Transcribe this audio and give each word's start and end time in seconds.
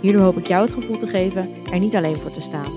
Hierdoor 0.00 0.22
hoop 0.22 0.38
ik 0.38 0.46
jou 0.46 0.62
het 0.64 0.72
gevoel 0.72 0.96
te 0.96 1.06
geven 1.06 1.64
er 1.64 1.78
niet 1.78 1.96
alleen 1.96 2.16
voor 2.16 2.30
te 2.30 2.40
staan. 2.40 2.72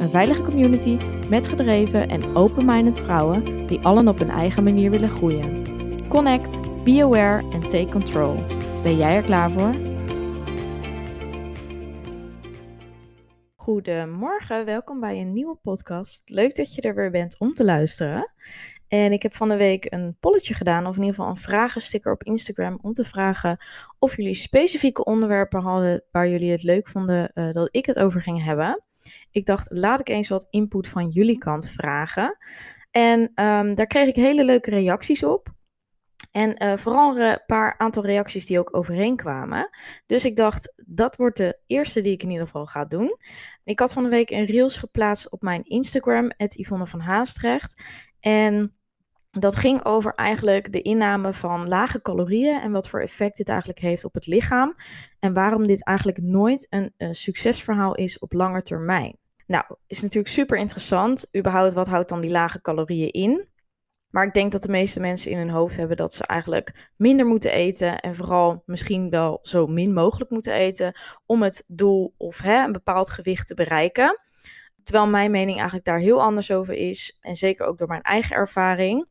Een 0.00 0.10
veilige 0.10 0.42
community 0.42 0.98
met 1.28 1.48
gedreven 1.48 2.08
en 2.08 2.36
open-minded 2.36 3.00
vrouwen 3.00 3.66
die 3.66 3.80
allen 3.80 4.08
op 4.08 4.18
hun 4.18 4.30
eigen 4.30 4.62
manier 4.62 4.90
willen 4.90 5.08
groeien. 5.08 5.64
Connect, 6.08 6.84
be 6.84 7.02
aware 7.02 7.50
en 7.50 7.60
take 7.60 7.88
control. 7.90 8.34
Ben 8.82 8.96
jij 8.96 9.14
er 9.14 9.22
klaar 9.22 9.50
voor? 9.50 9.74
Goedemorgen, 13.54 14.64
welkom 14.64 15.00
bij 15.00 15.20
een 15.20 15.32
nieuwe 15.32 15.56
podcast. 15.62 16.22
Leuk 16.24 16.56
dat 16.56 16.74
je 16.74 16.82
er 16.82 16.94
weer 16.94 17.10
bent 17.10 17.38
om 17.38 17.54
te 17.54 17.64
luisteren. 17.64 18.32
En 18.92 19.12
ik 19.12 19.22
heb 19.22 19.34
van 19.34 19.48
de 19.48 19.56
week 19.56 19.92
een 19.92 20.16
polletje 20.20 20.54
gedaan, 20.54 20.86
of 20.86 20.96
in 20.96 21.00
ieder 21.00 21.14
geval 21.14 21.30
een 21.30 21.36
vragensticker 21.36 22.12
op 22.12 22.24
Instagram, 22.24 22.78
om 22.82 22.92
te 22.92 23.04
vragen 23.04 23.64
of 23.98 24.16
jullie 24.16 24.34
specifieke 24.34 25.04
onderwerpen 25.04 25.60
hadden 25.62 26.04
waar 26.10 26.28
jullie 26.28 26.50
het 26.50 26.62
leuk 26.62 26.88
vonden 26.88 27.30
uh, 27.34 27.52
dat 27.52 27.68
ik 27.70 27.86
het 27.86 27.98
over 27.98 28.22
ging 28.22 28.44
hebben. 28.44 28.82
Ik 29.30 29.46
dacht, 29.46 29.70
laat 29.70 30.00
ik 30.00 30.08
eens 30.08 30.28
wat 30.28 30.46
input 30.50 30.88
van 30.88 31.08
jullie 31.08 31.38
kant 31.38 31.68
vragen. 31.68 32.38
En 32.90 33.20
um, 33.20 33.74
daar 33.74 33.86
kreeg 33.86 34.08
ik 34.08 34.16
hele 34.16 34.44
leuke 34.44 34.70
reacties 34.70 35.24
op. 35.24 35.48
En 36.30 36.64
uh, 36.64 36.76
vooral 36.76 37.18
een 37.18 37.42
paar 37.46 37.78
aantal 37.78 38.04
reacties 38.04 38.46
die 38.46 38.58
ook 38.58 38.76
overeen 38.76 39.16
kwamen. 39.16 39.70
Dus 40.06 40.24
ik 40.24 40.36
dacht, 40.36 40.82
dat 40.86 41.16
wordt 41.16 41.36
de 41.36 41.58
eerste 41.66 42.00
die 42.00 42.12
ik 42.12 42.22
in 42.22 42.30
ieder 42.30 42.46
geval 42.46 42.66
ga 42.66 42.84
doen. 42.84 43.16
Ik 43.64 43.78
had 43.78 43.92
van 43.92 44.02
de 44.02 44.08
week 44.08 44.30
een 44.30 44.44
reels 44.44 44.76
geplaatst 44.76 45.30
op 45.30 45.42
mijn 45.42 45.62
Instagram, 45.62 46.30
Yvonne 46.36 46.86
van 46.86 47.00
Haastrecht. 47.00 47.82
En 48.20 48.76
dat 49.38 49.56
ging 49.56 49.84
over 49.84 50.14
eigenlijk 50.14 50.72
de 50.72 50.82
inname 50.82 51.32
van 51.32 51.68
lage 51.68 52.02
calorieën 52.02 52.60
en 52.60 52.72
wat 52.72 52.88
voor 52.88 53.00
effect 53.00 53.36
dit 53.36 53.48
eigenlijk 53.48 53.78
heeft 53.78 54.04
op 54.04 54.14
het 54.14 54.26
lichaam. 54.26 54.74
En 55.18 55.34
waarom 55.34 55.66
dit 55.66 55.84
eigenlijk 55.84 56.18
nooit 56.22 56.66
een, 56.70 57.14
succesverhaal 57.14 57.94
is 57.94 58.18
op 58.18 58.32
lange 58.32 58.62
termijn. 58.62 59.16
Nou, 59.46 59.64
is 59.86 60.02
natuurlijk 60.02 60.34
super 60.34 60.58
interessant. 60.58 61.28
Überhaupt, 61.36 61.74
wat 61.74 61.88
houdt 61.88 62.08
dan 62.08 62.20
die 62.20 62.30
lage 62.30 62.60
calorieën 62.60 63.10
in? 63.10 63.48
Maar 64.10 64.26
ik 64.26 64.32
denk 64.32 64.52
dat 64.52 64.62
de 64.62 64.68
meeste 64.68 65.00
mensen 65.00 65.30
in 65.30 65.38
hun 65.38 65.50
hoofd 65.50 65.76
hebben 65.76 65.96
dat 65.96 66.14
ze 66.14 66.26
eigenlijk 66.26 66.90
minder 66.96 67.26
moeten 67.26 67.52
eten. 67.52 68.00
En 68.00 68.14
vooral 68.14 68.62
misschien 68.66 69.10
wel 69.10 69.38
zo 69.42 69.66
min 69.66 69.92
mogelijk 69.92 70.30
moeten 70.30 70.52
eten. 70.52 71.00
Om 71.26 71.42
het 71.42 71.64
doel 71.66 72.14
of 72.16 72.38
hè, 72.38 72.64
een 72.64 72.72
bepaald 72.72 73.10
gewicht 73.10 73.46
te 73.46 73.54
bereiken. 73.54 74.20
Terwijl 74.82 75.06
mijn 75.06 75.30
mening 75.30 75.56
eigenlijk 75.56 75.84
daar 75.84 75.98
heel 75.98 76.22
anders 76.22 76.50
over 76.50 76.74
is. 76.74 77.16
En 77.20 77.36
zeker 77.36 77.66
ook 77.66 77.78
door 77.78 77.88
mijn 77.88 78.02
eigen 78.02 78.36
ervaring. 78.36 79.10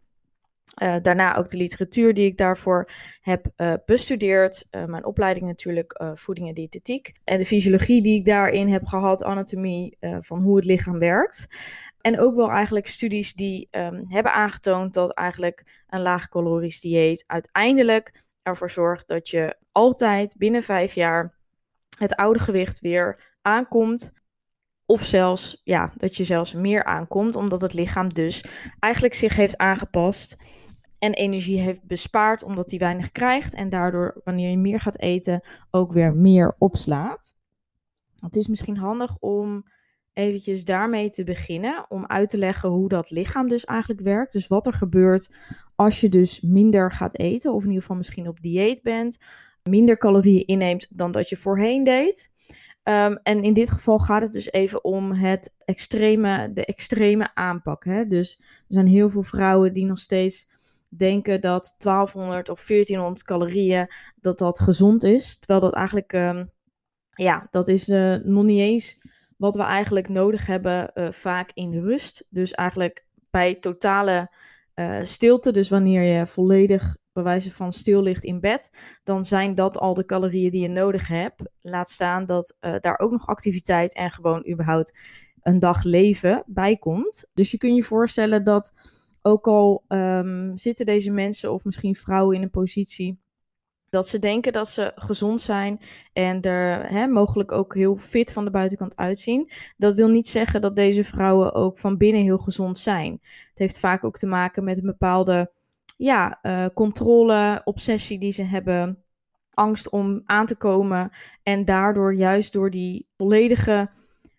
Uh, 0.82 0.96
daarna 1.02 1.36
ook 1.36 1.50
de 1.50 1.58
literatuur 1.58 2.14
die 2.14 2.26
ik 2.26 2.38
daarvoor 2.38 2.90
heb 3.22 3.46
uh, 3.58 3.74
bestudeerd. 3.86 4.68
Uh, 4.72 4.86
mijn 4.86 5.06
opleiding 5.06 5.46
natuurlijk 5.46 6.04
voeding 6.14 6.48
en 6.48 6.54
diëtetiek. 6.54 7.12
En 7.24 7.38
de 7.38 7.46
fysiologie 7.46 8.02
die 8.02 8.20
ik 8.20 8.26
daarin 8.26 8.68
heb 8.68 8.86
gehad, 8.86 9.24
anatomie 9.24 9.98
van 10.20 10.42
hoe 10.42 10.56
het 10.56 10.66
lichaam 10.66 11.00
werkt. 11.00 11.48
En 12.02 12.20
ook 12.20 12.36
wel 12.36 12.50
eigenlijk 12.50 12.88
studies 12.88 13.34
die 13.34 13.68
um, 13.72 14.06
hebben 14.08 14.34
aangetoond 14.34 14.94
dat 14.94 15.14
eigenlijk 15.14 15.84
een 15.90 16.02
laagcalorisch 16.02 16.80
dieet 16.80 17.24
uiteindelijk 17.28 18.12
ervoor 18.44 18.70
zorgt 18.70 19.08
dat 19.08 19.30
je 19.30 19.56
altijd 19.72 20.36
binnen 20.38 20.64
vijf 20.64 20.94
jaar 20.94 21.34
het 21.98 22.16
oude 22.16 22.40
gewicht 22.40 22.80
weer 22.80 23.36
aankomt. 23.42 24.12
Of 24.92 25.04
zelfs, 25.04 25.62
ja, 25.64 25.94
dat 25.98 26.16
je 26.16 26.24
zelfs 26.24 26.54
meer 26.54 26.84
aankomt, 26.84 27.36
omdat 27.36 27.62
het 27.62 27.74
lichaam 27.74 28.14
dus 28.14 28.46
eigenlijk 28.80 29.14
zich 29.14 29.36
heeft 29.36 29.58
aangepast 29.58 30.38
en 31.00 31.14
energie 31.14 31.60
heeft 31.60 31.84
bespaard 31.84 32.44
omdat 32.44 32.70
hij 32.70 32.80
weinig 32.80 33.12
krijgt. 33.12 33.54
En 33.54 33.70
daardoor, 33.70 34.22
wanneer 34.24 34.50
je 34.50 34.58
meer 34.58 34.80
gaat 34.80 35.00
eten, 35.00 35.48
ook 35.70 35.94
weer 35.94 36.16
meer 36.16 36.56
opslaat. 36.58 37.36
Het 38.20 38.36
is 38.36 38.48
misschien 38.48 38.78
handig 38.78 39.18
om 39.20 39.64
eventjes 40.14 40.64
daarmee 40.64 41.10
te 41.10 41.24
beginnen. 41.24 41.86
Om 41.88 42.06
uit 42.06 42.30
te 42.30 42.38
leggen 42.38 42.70
hoe 42.70 42.90
dat 42.90 43.10
lichaam 43.10 43.48
dus 43.48 43.66
eigenlijk 43.66 44.02
werkt. 44.02 44.34
Dus 44.34 44.48
wat 44.48 44.68
er 44.68 44.74
gebeurt 44.74 45.36
als 45.76 46.02
je 46.02 46.10
dus 46.10 46.42
minder 46.42 46.92
gaat 46.92 47.18
eten. 47.18 47.54
Of 47.54 47.62
in 47.62 47.68
ieder 47.68 47.82
geval 47.82 47.98
misschien 47.98 48.28
op 48.28 48.42
dieet 48.42 48.82
bent. 48.84 49.18
Minder 49.64 49.98
calorieën 49.98 50.46
inneemt 50.46 50.88
dan 50.90 51.12
dat 51.12 51.30
je 51.30 51.38
voorheen 51.38 51.84
deed. 51.84 52.32
Um, 52.84 53.20
en 53.24 53.44
in 53.44 53.54
dit 53.54 53.72
geval 53.72 54.00
gaat 54.00 54.22
het 54.22 54.32
dus 54.32 54.52
even 54.52 54.84
om 54.84 55.12
het 55.12 55.54
extreme, 55.66 56.54
de 56.54 56.66
extreme 56.66 57.36
aanpak. 57.36 57.86
Hè? 57.86 58.06
Dus 58.06 58.38
er 58.40 58.46
zijn 58.68 58.88
heel 58.88 59.10
veel 59.10 59.24
vrouwen 59.24 59.74
die 59.74 59.86
nog 59.86 60.00
steeds 60.00 60.48
denken 60.90 61.42
dat 61.42 61.76
1200 61.78 62.50
of 62.50 62.66
1400 62.66 63.24
calorieën 63.24 63.88
dat 64.16 64.38
dat 64.38 64.60
gezond 64.60 65.04
is. 65.04 65.38
Terwijl 65.38 65.60
dat 65.60 65.74
eigenlijk, 65.74 66.14
um, 66.14 66.52
ja, 67.10 67.48
dat 67.50 67.68
is 67.68 67.90
uh, 67.90 68.16
nog 68.16 68.44
niet 68.44 68.60
eens 68.60 69.00
wat 69.38 69.56
we 69.56 69.64
eigenlijk 69.64 70.10
nodig 70.10 70.46
hebben 70.46 70.92
uh, 70.94 71.12
vaak 71.12 71.52
in 71.54 71.80
rust. 71.80 72.26
Dus 72.30 72.52
eigenlijk 72.52 73.06
bij 73.30 73.56
totale 73.56 74.32
uh, 74.76 75.04
stilte, 75.04 75.52
dus 75.52 75.70
wanneer 75.70 76.02
je 76.02 76.28
volledig 76.28 76.98
bij 77.14 77.24
wijze 77.24 77.52
van 77.52 77.74
stil 77.74 78.06
in 78.06 78.40
bed, 78.40 78.98
dan 79.04 79.26
zijn 79.26 79.56
dat 79.56 79.78
al 79.78 79.94
de 79.94 80.06
calorieën 80.06 80.52
die 80.52 80.62
je 80.62 80.68
nodig 80.68 81.08
hebt. 81.08 81.50
Laat 81.62 81.90
staan 81.90 82.26
dat 82.26 82.58
daar 82.60 83.00
ook 83.00 83.12
nog 83.12 83.28
activiteit 83.28 83.96
en 83.96 84.12
gewoon 84.12 84.48
überhaupt 84.50 85.00
een 85.42 85.60
dag 85.60 85.84
leven 85.84 86.44
bij 86.46 86.78
komt. 86.78 87.26
Dus 87.34 87.52
je 87.52 87.58
kunt 87.58 87.76
je 87.76 87.84
voorstellen 87.84 88.44
dat 88.44 88.74
ook 89.22 89.48
al 89.48 89.84
um, 89.88 90.58
zitten 90.58 90.86
deze 90.86 91.12
mensen 91.12 91.54
of 91.54 91.64
misschien 91.64 91.96
vrouwen 91.96 92.36
in 92.36 92.42
een 92.42 92.50
positie 92.50 93.20
dat 93.90 94.08
ze 94.08 94.20
denken 94.20 94.54
dat 94.54 94.70
ze 94.70 94.92
gezond 94.96 95.42
zijn 95.42 95.80
en 96.14 96.42
er 96.42 96.90
hè, 96.90 97.08
mogelijk 97.08 97.52
ook 97.52 97.74
heel 97.74 97.96
fit 97.96 98.34
van 98.34 98.46
de 98.46 98.52
buitenkant 98.52 98.96
uitzien. 98.96 99.52
Dat 99.78 99.96
wil 99.96 100.08
niet 100.08 100.28
zeggen 100.28 100.62
dat 100.62 100.76
deze 100.76 101.04
vrouwen 101.04 101.54
ook 101.54 101.78
van 101.78 101.98
binnen 101.98 102.22
heel 102.22 102.38
gezond 102.38 102.78
zijn. 102.78 103.20
Het 103.50 103.60
heeft 103.60 103.80
vaak 103.80 104.04
ook 104.04 104.18
te 104.18 104.26
maken 104.26 104.64
met 104.64 104.78
een 104.78 104.86
bepaalde 104.86 105.52
ja, 106.02 106.40
uh, 106.42 106.66
controle, 106.74 107.62
obsessie 107.64 108.20
die 108.20 108.32
ze 108.32 108.44
hebben, 108.44 109.04
angst 109.54 109.90
om 109.90 110.22
aan 110.26 110.46
te 110.46 110.56
komen 110.56 111.12
en 111.44 111.66
daardoor 111.66 112.16
juist 112.16 112.54
door 112.54 112.70
die 112.70 113.08
volledige, 113.18 113.90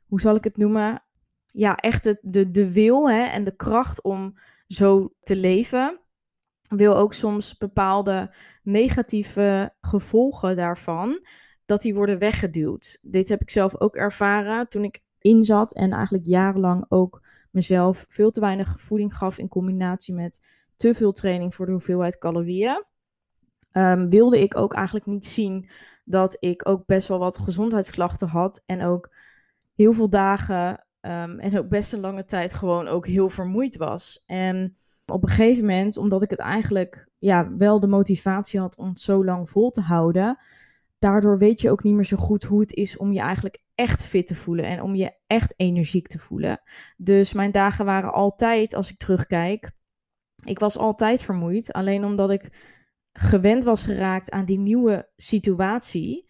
hoe 0.07 0.21
zal 0.21 0.35
ik 0.35 0.45
het 0.45 0.57
noemen, 0.57 1.03
ja, 1.47 1.77
echt 1.77 2.05
de, 2.05 2.19
de, 2.23 2.51
de 2.51 2.73
wil 2.73 3.11
hè, 3.11 3.23
en 3.23 3.45
de 3.45 3.57
kracht 3.57 4.03
om 4.03 4.35
zo 4.67 5.13
te 5.21 5.37
leven, 5.37 6.01
wil 6.69 6.97
ook 6.97 7.15
soms 7.15 7.57
bepaalde 7.57 8.35
negatieve 8.63 9.75
gevolgen 9.81 10.57
daarvan, 10.57 11.27
dat 11.65 11.83
die 11.83 11.95
worden 11.95 12.19
weggeduwd. 12.19 12.99
Dit 13.03 13.29
heb 13.29 13.41
ik 13.41 13.51
zelf 13.51 13.81
ook 13.81 13.97
ervaren 13.97 14.69
toen 14.69 14.85
ik 14.85 15.01
inzat 15.19 15.75
en 15.75 15.93
eigenlijk 15.93 16.27
jarenlang 16.27 16.85
ook 16.89 17.23
mezelf 17.51 18.05
veel 18.09 18.31
te 18.31 18.41
weinig 18.41 18.81
voeding 18.81 19.17
gaf 19.17 19.39
in 19.39 19.49
combinatie 19.49 20.15
met 20.15 20.41
te 20.77 20.95
veel 20.95 21.13
training 21.13 21.55
voor 21.55 21.67
de 21.67 21.73
hoeveelheid 21.73 22.19
calorieën. 22.19 22.85
Um, 23.73 24.11
wilde 24.11 24.41
ik 24.41 24.57
ook 24.57 24.75
eigenlijk 24.75 25.07
niet 25.07 25.27
zien 25.27 25.71
dat 26.05 26.37
ik 26.39 26.69
ook 26.69 26.87
best 26.87 27.09
wel 27.09 27.19
wat 27.19 27.39
gezondheidsklachten 27.39 28.29
had 28.29 28.63
en 28.67 28.83
ook 28.83 29.15
heel 29.75 29.93
veel 29.93 30.11
dagen 30.11 30.87
Um, 31.07 31.39
en 31.39 31.59
ook 31.59 31.69
best 31.69 31.93
een 31.93 32.01
lange 32.01 32.25
tijd 32.25 32.55
gewoon 32.55 32.89
ook 32.89 33.07
heel 33.07 33.29
vermoeid 33.29 33.77
was. 33.77 34.23
En 34.27 34.77
op 35.07 35.23
een 35.23 35.29
gegeven 35.29 35.65
moment, 35.65 35.97
omdat 35.97 36.23
ik 36.23 36.31
het 36.31 36.39
eigenlijk 36.39 37.09
ja, 37.19 37.57
wel 37.57 37.81
de 37.81 37.87
motivatie 37.87 38.61
had 38.61 38.77
om 38.77 38.97
zo 38.97 39.25
lang 39.25 39.51
vol 39.51 39.71
te 39.71 39.81
houden, 39.81 40.39
daardoor 40.99 41.39
weet 41.39 41.61
je 41.61 41.71
ook 41.71 41.83
niet 41.83 41.95
meer 41.95 42.05
zo 42.05 42.17
goed 42.17 42.45
hoe 42.45 42.61
het 42.61 42.73
is 42.73 42.97
om 42.97 43.13
je 43.13 43.21
eigenlijk 43.21 43.63
echt 43.75 44.05
fit 44.05 44.27
te 44.27 44.35
voelen 44.35 44.65
en 44.65 44.83
om 44.83 44.95
je 44.95 45.17
echt 45.27 45.55
energiek 45.57 46.07
te 46.07 46.19
voelen. 46.19 46.63
Dus 46.97 47.33
mijn 47.33 47.53
dagen 47.53 47.85
waren 47.85 48.13
altijd, 48.13 48.75
als 48.75 48.91
ik 48.91 48.99
terugkijk, 48.99 49.73
ik 50.45 50.59
was 50.59 50.79
altijd 50.79 51.23
vermoeid. 51.23 51.73
Alleen 51.73 52.05
omdat 52.05 52.31
ik 52.31 52.51
gewend 53.13 53.65
was 53.65 53.85
geraakt 53.85 54.31
aan 54.31 54.45
die 54.45 54.59
nieuwe 54.59 55.09
situatie 55.17 56.27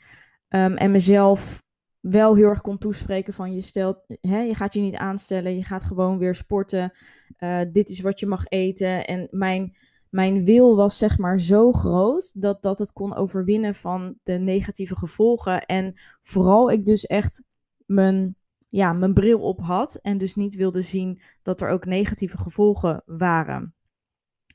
um, 0.48 0.76
en 0.76 0.90
mezelf 0.90 1.62
wel 2.00 2.36
heel 2.36 2.48
erg 2.48 2.60
kon 2.60 2.78
toespreken 2.78 3.32
van 3.34 3.54
je 3.54 3.60
stelt, 3.60 3.98
hè, 4.20 4.40
je 4.40 4.54
gaat 4.54 4.74
je 4.74 4.80
niet 4.80 4.94
aanstellen, 4.94 5.56
je 5.56 5.64
gaat 5.64 5.82
gewoon 5.82 6.18
weer 6.18 6.34
sporten. 6.34 6.92
Uh, 7.38 7.60
dit 7.72 7.88
is 7.88 8.00
wat 8.00 8.20
je 8.20 8.26
mag 8.26 8.46
eten. 8.46 9.06
En 9.06 9.28
mijn 9.30 9.76
mijn 10.12 10.44
wil 10.44 10.76
was 10.76 10.98
zeg 10.98 11.18
maar 11.18 11.40
zo 11.40 11.72
groot 11.72 12.42
dat, 12.42 12.62
dat 12.62 12.78
het 12.78 12.92
kon 12.92 13.14
overwinnen 13.14 13.74
van 13.74 14.18
de 14.22 14.32
negatieve 14.32 14.96
gevolgen. 14.96 15.66
En 15.66 15.94
vooral 16.22 16.70
ik 16.70 16.86
dus 16.86 17.06
echt 17.06 17.42
mijn, 17.86 18.36
ja, 18.68 18.92
mijn 18.92 19.14
bril 19.14 19.40
op 19.40 19.60
had 19.60 19.94
en 19.94 20.18
dus 20.18 20.34
niet 20.34 20.54
wilde 20.54 20.82
zien 20.82 21.20
dat 21.42 21.60
er 21.60 21.68
ook 21.68 21.84
negatieve 21.84 22.38
gevolgen 22.38 23.02
waren. 23.06 23.74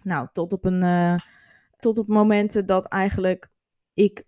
Nou, 0.07 0.27
tot 0.31 0.53
op, 0.53 0.65
een, 0.65 0.83
uh, 0.83 1.15
tot 1.79 1.97
op 1.97 2.07
momenten 2.07 2.65
dat 2.65 2.87
eigenlijk 2.87 3.49
ik 3.93 4.23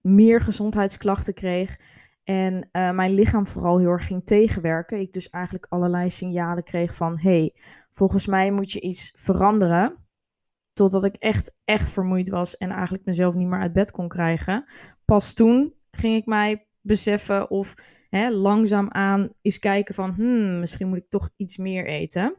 meer 0.00 0.40
gezondheidsklachten 0.40 1.34
kreeg. 1.34 1.80
En 2.24 2.68
uh, 2.72 2.90
mijn 2.90 3.14
lichaam 3.14 3.46
vooral 3.46 3.78
heel 3.78 3.90
erg 3.90 4.06
ging 4.06 4.24
tegenwerken. 4.24 5.00
Ik 5.00 5.12
dus 5.12 5.30
eigenlijk 5.30 5.66
allerlei 5.68 6.10
signalen 6.10 6.62
kreeg 6.62 6.94
van: 6.94 7.18
hey, 7.18 7.54
volgens 7.90 8.26
mij 8.26 8.50
moet 8.50 8.72
je 8.72 8.80
iets 8.80 9.12
veranderen. 9.16 10.06
Totdat 10.72 11.04
ik 11.04 11.14
echt, 11.14 11.54
echt 11.64 11.90
vermoeid 11.90 12.28
was 12.28 12.56
en 12.56 12.70
eigenlijk 12.70 13.04
mezelf 13.04 13.34
niet 13.34 13.48
meer 13.48 13.60
uit 13.60 13.72
bed 13.72 13.90
kon 13.90 14.08
krijgen. 14.08 14.64
Pas 15.04 15.32
toen 15.32 15.74
ging 15.90 16.16
ik 16.16 16.26
mij 16.26 16.66
beseffen 16.80 17.50
of 17.50 17.74
hè, 18.08 18.30
langzaamaan 18.30 19.32
eens 19.42 19.58
kijken 19.58 19.94
van, 19.94 20.14
hmm, 20.14 20.60
misschien 20.60 20.88
moet 20.88 20.98
ik 20.98 21.08
toch 21.08 21.30
iets 21.36 21.56
meer 21.56 21.86
eten. 21.86 22.36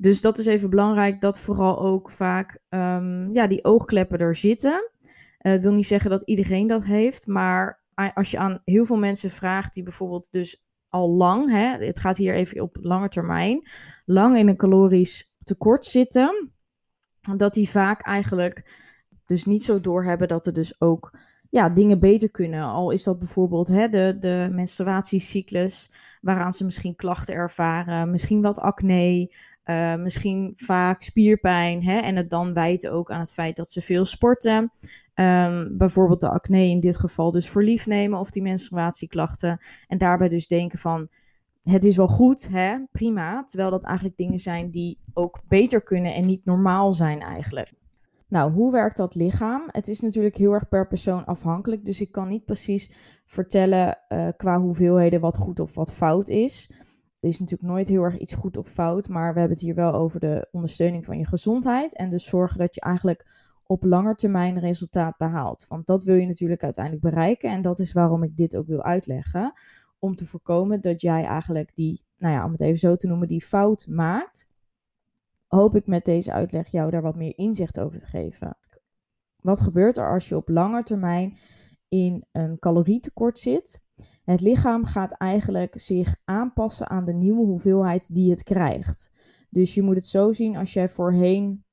Dus 0.00 0.20
dat 0.20 0.38
is 0.38 0.46
even 0.46 0.70
belangrijk, 0.70 1.20
dat 1.20 1.40
vooral 1.40 1.80
ook 1.80 2.10
vaak 2.10 2.58
um, 2.68 3.32
ja, 3.32 3.46
die 3.46 3.64
oogkleppen 3.64 4.18
er 4.18 4.36
zitten. 4.36 4.90
Uh, 5.42 5.60
wil 5.60 5.72
niet 5.72 5.86
zeggen 5.86 6.10
dat 6.10 6.22
iedereen 6.22 6.66
dat 6.66 6.84
heeft, 6.84 7.26
maar 7.26 7.82
als 8.14 8.30
je 8.30 8.38
aan 8.38 8.60
heel 8.64 8.84
veel 8.84 8.98
mensen 8.98 9.30
vraagt 9.30 9.74
die 9.74 9.82
bijvoorbeeld 9.82 10.32
dus 10.32 10.64
al 10.88 11.10
lang, 11.10 11.50
hè, 11.50 11.86
het 11.86 12.00
gaat 12.00 12.16
hier 12.16 12.34
even 12.34 12.60
op 12.60 12.76
lange 12.80 13.08
termijn, 13.08 13.68
lang 14.04 14.36
in 14.36 14.48
een 14.48 14.56
calorisch 14.56 15.32
tekort 15.38 15.84
zitten, 15.84 16.52
dat 17.36 17.52
die 17.52 17.70
vaak 17.70 18.02
eigenlijk 18.02 18.88
dus 19.26 19.44
niet 19.44 19.64
zo 19.64 19.80
doorhebben 19.80 20.28
dat 20.28 20.46
er 20.46 20.52
dus 20.52 20.80
ook 20.80 21.18
ja, 21.50 21.68
dingen 21.68 21.98
beter 21.98 22.30
kunnen. 22.30 22.62
Al 22.62 22.90
is 22.90 23.02
dat 23.02 23.18
bijvoorbeeld 23.18 23.68
hè, 23.68 23.88
de, 23.88 24.16
de 24.18 24.48
menstruatiecyclus, 24.52 25.90
waaraan 26.20 26.52
ze 26.52 26.64
misschien 26.64 26.96
klachten 26.96 27.34
ervaren, 27.34 28.10
misschien 28.10 28.42
wat 28.42 28.58
acne, 28.58 29.34
uh, 29.70 29.94
misschien 29.94 30.52
vaak 30.56 31.02
spierpijn. 31.02 31.84
Hè, 31.84 31.98
en 31.98 32.16
het 32.16 32.30
dan 32.30 32.54
wijten 32.54 32.92
ook 32.92 33.10
aan 33.10 33.20
het 33.20 33.32
feit 33.32 33.56
dat 33.56 33.70
ze 33.70 33.80
veel 33.80 34.04
sporten. 34.04 34.72
Um, 35.14 35.76
bijvoorbeeld 35.76 36.20
de 36.20 36.30
acne 36.30 36.64
in 36.64 36.80
dit 36.80 36.98
geval 36.98 37.30
dus 37.30 37.48
voor 37.48 37.62
lief 37.62 37.86
nemen 37.86 38.18
of 38.18 38.30
die 38.30 38.42
menstruatieklachten. 38.42 39.60
En 39.86 39.98
daarbij 39.98 40.28
dus 40.28 40.48
denken 40.48 40.78
van 40.78 41.08
het 41.62 41.84
is 41.84 41.96
wel 41.96 42.08
goed, 42.08 42.48
hè, 42.48 42.78
prima. 42.92 43.44
Terwijl 43.44 43.70
dat 43.70 43.84
eigenlijk 43.84 44.16
dingen 44.16 44.38
zijn 44.38 44.70
die 44.70 44.98
ook 45.12 45.40
beter 45.48 45.82
kunnen 45.82 46.14
en 46.14 46.26
niet 46.26 46.44
normaal 46.44 46.92
zijn 46.92 47.20
eigenlijk. 47.20 47.72
Nou, 48.28 48.52
hoe 48.52 48.72
werkt 48.72 48.96
dat 48.96 49.14
lichaam? 49.14 49.62
Het 49.66 49.88
is 49.88 50.00
natuurlijk 50.00 50.36
heel 50.36 50.52
erg 50.52 50.68
per 50.68 50.86
persoon 50.86 51.24
afhankelijk. 51.24 51.84
Dus 51.84 52.00
ik 52.00 52.12
kan 52.12 52.28
niet 52.28 52.44
precies 52.44 52.90
vertellen 53.26 53.98
uh, 54.08 54.28
qua 54.36 54.60
hoeveelheden 54.60 55.20
wat 55.20 55.36
goed 55.36 55.60
of 55.60 55.74
wat 55.74 55.92
fout 55.92 56.28
is. 56.28 56.70
Er 57.20 57.28
is 57.28 57.38
natuurlijk 57.38 57.70
nooit 57.70 57.88
heel 57.88 58.02
erg 58.02 58.18
iets 58.18 58.34
goed 58.34 58.56
of 58.56 58.68
fout. 58.68 59.08
Maar 59.08 59.32
we 59.32 59.38
hebben 59.38 59.56
het 59.56 59.66
hier 59.66 59.74
wel 59.74 59.92
over 59.92 60.20
de 60.20 60.48
ondersteuning 60.50 61.04
van 61.04 61.18
je 61.18 61.26
gezondheid. 61.26 61.96
En 61.96 62.10
dus 62.10 62.24
zorgen 62.24 62.58
dat 62.58 62.74
je 62.74 62.80
eigenlijk 62.80 63.26
op 63.66 63.84
lange 63.84 64.14
termijn 64.14 64.58
resultaat 64.58 65.16
behaalt. 65.16 65.66
Want 65.68 65.86
dat 65.86 66.04
wil 66.04 66.14
je 66.14 66.26
natuurlijk 66.26 66.64
uiteindelijk 66.64 67.04
bereiken. 67.04 67.50
En 67.50 67.62
dat 67.62 67.78
is 67.78 67.92
waarom 67.92 68.22
ik 68.22 68.36
dit 68.36 68.56
ook 68.56 68.66
wil 68.66 68.82
uitleggen 68.82 69.52
om 69.98 70.14
te 70.14 70.26
voorkomen 70.26 70.80
dat 70.80 71.00
jij 71.00 71.24
eigenlijk 71.24 71.70
die, 71.74 72.04
nou 72.16 72.34
ja, 72.34 72.44
om 72.44 72.50
het 72.50 72.60
even 72.60 72.78
zo 72.78 72.96
te 72.96 73.06
noemen, 73.06 73.28
die 73.28 73.44
fout 73.44 73.86
maakt. 73.88 74.48
Hoop 75.46 75.74
ik 75.74 75.86
met 75.86 76.04
deze 76.04 76.32
uitleg 76.32 76.68
jou 76.68 76.90
daar 76.90 77.02
wat 77.02 77.16
meer 77.16 77.38
inzicht 77.38 77.80
over 77.80 77.98
te 77.98 78.06
geven. 78.06 78.56
Wat 79.36 79.60
gebeurt 79.60 79.96
er 79.96 80.12
als 80.12 80.28
je 80.28 80.36
op 80.36 80.48
lange 80.48 80.82
termijn 80.82 81.36
in 81.88 82.24
een 82.32 82.58
calorietekort 82.58 83.38
zit? 83.38 83.84
Het 84.30 84.40
lichaam 84.40 84.84
gaat 84.84 85.12
eigenlijk 85.12 85.80
zich 85.80 86.16
aanpassen 86.24 86.88
aan 86.88 87.04
de 87.04 87.12
nieuwe 87.12 87.46
hoeveelheid 87.46 88.14
die 88.14 88.30
het 88.30 88.42
krijgt. 88.42 89.10
Dus 89.48 89.74
je 89.74 89.82
moet 89.82 89.94
het 89.94 90.04
zo 90.04 90.32
zien 90.32 90.56
als 90.56 90.72
jij 90.72 90.88
voorheen 90.88 91.64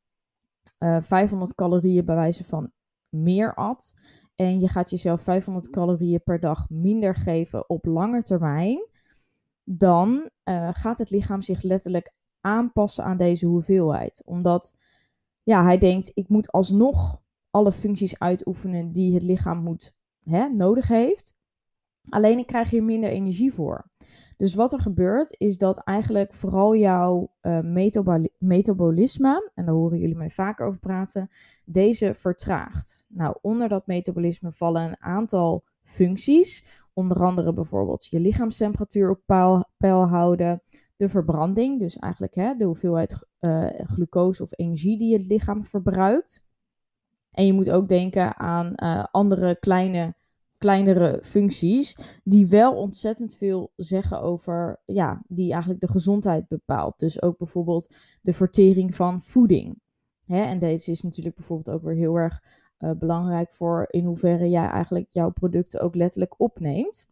uh, 0.80 0.96
eh, 0.96 1.04
500 1.04 1.56
calorieën 1.56 2.06
bij 2.06 2.16
wijze 2.16 2.44
van 2.44 2.72
meer 3.10 3.54
at 3.54 3.96
en 4.36 4.60
je 4.60 4.68
gaat 4.68 4.90
jezelf 4.90 5.22
500 5.22 5.70
calorieën 5.70 6.24
per 6.24 6.40
dag 6.40 6.70
minder 6.70 7.16
geven 7.16 7.70
op 7.70 7.86
lange 7.86 8.22
termijn, 8.22 8.88
dan 9.64 10.30
uh, 10.44 10.70
gaat 10.72 10.98
het 10.98 11.10
lichaam 11.10 11.42
zich 11.42 11.62
letterlijk 11.62 12.14
aanpassen 12.42 13.04
aan 13.04 13.18
deze 13.18 13.46
hoeveelheid. 13.46 14.22
Omdat 14.26 14.78
ja, 15.44 15.64
hij 15.64 15.78
denkt, 15.78 16.12
ik 16.14 16.30
moet 16.30 16.52
alsnog 16.52 17.22
alle 17.50 17.72
functies 17.72 18.20
uitoefenen 18.20 18.92
die 18.92 19.14
het 19.14 19.24
lichaam 19.24 19.64
moet, 19.64 19.96
hè, 20.24 20.48
nodig 20.48 20.88
heeft. 20.88 21.37
Alleen 22.10 22.38
ik 22.38 22.48
krijg 22.48 22.70
hier 22.70 22.84
minder 22.84 23.10
energie 23.10 23.54
voor. 23.54 23.90
Dus 24.38 24.56
wat 24.56 24.72
er 24.72 24.80
gebeurt 24.80 25.36
is 25.40 25.58
dat 25.58 25.78
eigenlijk 25.78 26.34
vooral 26.34 26.76
jouw 26.76 27.32
uh, 27.42 27.60
metabolisme, 28.38 29.52
en 29.56 29.66
daar 29.66 29.76
horen 29.76 30.00
jullie 30.00 30.16
mij 30.16 30.30
vaker 30.30 30.66
over 30.66 30.80
praten, 30.80 31.30
deze 31.66 32.14
vertraagt. 32.14 33.06
Nou, 33.08 33.38
onder 33.42 33.70
dat 33.70 33.88
metabolisme 33.88 34.52
vallen 34.52 34.84
een 34.84 35.02
aantal 35.02 35.64
functies, 35.82 36.66
onder 36.94 37.24
andere 37.24 37.54
bijvoorbeeld 37.54 38.06
je 38.06 38.20
lichaamstemperatuur 38.20 39.10
op 39.10 39.22
peil, 39.78 40.08
houden, 40.08 40.62
de 40.96 41.10
verbranding, 41.10 41.80
dus 41.80 41.98
eigenlijk 41.98 42.36
hè, 42.36 42.56
de 42.56 42.66
hoeveelheid 42.66 43.28
uh, 43.40 43.68
glucose 43.76 44.44
of 44.44 44.52
energie 44.56 44.98
die 44.98 45.14
het 45.14 45.28
lichaam 45.28 45.66
verbruikt. 45.66 46.46
En 47.32 47.46
je 47.46 47.54
moet 47.54 47.70
ook 47.70 47.90
denken 47.90 48.38
aan 48.38 48.74
uh, 48.76 49.04
andere 49.12 49.60
kleine 49.60 50.16
kleinere 50.58 51.20
functies, 51.24 51.98
die 52.24 52.48
wel 52.48 52.76
ontzettend 52.76 53.36
veel 53.36 53.72
zeggen 53.76 54.22
over, 54.22 54.82
ja, 54.86 55.24
die 55.28 55.52
eigenlijk 55.52 55.82
de 55.82 55.92
gezondheid 55.92 56.48
bepaalt. 56.48 57.00
Dus 57.00 57.22
ook 57.22 57.38
bijvoorbeeld 57.38 57.94
de 58.22 58.34
vertering 58.34 58.96
van 58.96 59.22
voeding. 59.22 59.80
Hè? 60.24 60.42
En 60.42 60.60
deze 60.60 60.92
is 60.92 61.02
natuurlijk 61.02 61.36
bijvoorbeeld 61.36 61.76
ook 61.76 61.84
weer 61.84 61.96
heel 61.96 62.16
erg 62.16 62.44
uh, 62.80 62.92
belangrijk 62.92 63.54
voor 63.54 63.86
in 63.90 64.06
hoeverre 64.06 64.50
jij 64.50 64.68
eigenlijk 64.68 65.08
jouw 65.10 65.30
producten 65.30 65.82
ook 65.82 65.96
letterlijk 65.96 66.40
opneemt. 66.40 67.08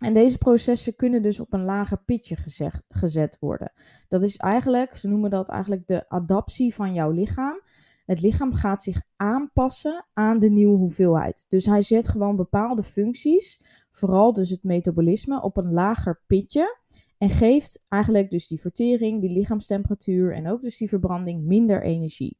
En 0.00 0.14
deze 0.14 0.38
processen 0.38 0.96
kunnen 0.96 1.22
dus 1.22 1.40
op 1.40 1.52
een 1.52 1.64
lager 1.64 2.02
pitje 2.04 2.36
gezegd, 2.36 2.82
gezet 2.88 3.36
worden. 3.40 3.72
Dat 4.08 4.22
is 4.22 4.36
eigenlijk, 4.36 4.96
ze 4.96 5.08
noemen 5.08 5.30
dat 5.30 5.48
eigenlijk 5.48 5.86
de 5.86 6.08
adaptie 6.08 6.74
van 6.74 6.94
jouw 6.94 7.10
lichaam. 7.10 7.60
Het 8.04 8.20
lichaam 8.20 8.54
gaat 8.54 8.82
zich 8.82 9.02
aanpassen 9.16 10.06
aan 10.12 10.38
de 10.38 10.50
nieuwe 10.50 10.76
hoeveelheid. 10.76 11.44
Dus 11.48 11.66
hij 11.66 11.82
zet 11.82 12.08
gewoon 12.08 12.36
bepaalde 12.36 12.82
functies, 12.82 13.62
vooral 13.90 14.32
dus 14.32 14.50
het 14.50 14.64
metabolisme, 14.64 15.42
op 15.42 15.56
een 15.56 15.72
lager 15.72 16.20
pitje. 16.26 16.78
En 17.18 17.30
geeft 17.30 17.84
eigenlijk 17.88 18.30
dus 18.30 18.46
die 18.46 18.60
vertering, 18.60 19.20
die 19.20 19.30
lichaamstemperatuur 19.30 20.34
en 20.34 20.48
ook 20.48 20.62
dus 20.62 20.78
die 20.78 20.88
verbranding 20.88 21.44
minder 21.44 21.82
energie. 21.82 22.36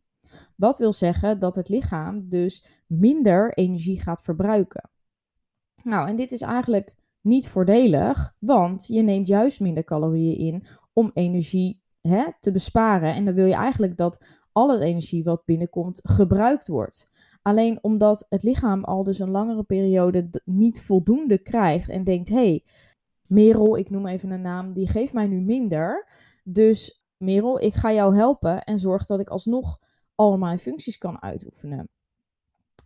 Wat 0.56 0.78
wil 0.78 0.92
zeggen 0.92 1.38
dat 1.38 1.56
het 1.56 1.68
lichaam 1.68 2.28
dus 2.28 2.64
minder 2.86 3.54
energie 3.54 4.00
gaat 4.00 4.22
verbruiken. 4.22 4.90
Nou, 5.82 6.08
en 6.08 6.16
dit 6.16 6.32
is 6.32 6.40
eigenlijk 6.40 6.94
niet 7.20 7.48
voordelig, 7.48 8.34
want 8.38 8.86
je 8.86 9.02
neemt 9.02 9.26
juist 9.26 9.60
minder 9.60 9.84
calorieën 9.84 10.38
in 10.38 10.64
om 10.92 11.10
energie 11.14 11.80
hè, 12.00 12.24
te 12.40 12.50
besparen. 12.50 13.14
En 13.14 13.24
dan 13.24 13.34
wil 13.34 13.46
je 13.46 13.54
eigenlijk 13.54 13.96
dat 13.96 14.24
al 14.54 14.70
het 14.70 14.80
energie 14.80 15.24
wat 15.24 15.44
binnenkomt 15.44 16.00
gebruikt 16.02 16.68
wordt. 16.68 17.10
Alleen 17.42 17.78
omdat 17.82 18.26
het 18.28 18.42
lichaam 18.42 18.84
al 18.84 19.04
dus 19.04 19.18
een 19.18 19.30
langere 19.30 19.62
periode 19.62 20.42
niet 20.44 20.82
voldoende 20.82 21.38
krijgt 21.38 21.88
en 21.88 22.04
denkt: 22.04 22.28
hé, 22.28 22.34
hey, 22.34 22.64
Merel, 23.26 23.76
ik 23.76 23.90
noem 23.90 24.06
even 24.06 24.30
een 24.30 24.40
naam, 24.40 24.72
die 24.72 24.88
geeft 24.88 25.12
mij 25.12 25.26
nu 25.26 25.40
minder. 25.40 26.08
Dus 26.44 27.02
Merel, 27.16 27.60
ik 27.60 27.74
ga 27.74 27.92
jou 27.92 28.16
helpen 28.16 28.62
en 28.62 28.78
zorg 28.78 29.06
dat 29.06 29.20
ik 29.20 29.28
alsnog 29.28 29.78
al 30.14 30.38
mijn 30.38 30.58
functies 30.58 30.98
kan 30.98 31.22
uitoefenen. 31.22 31.88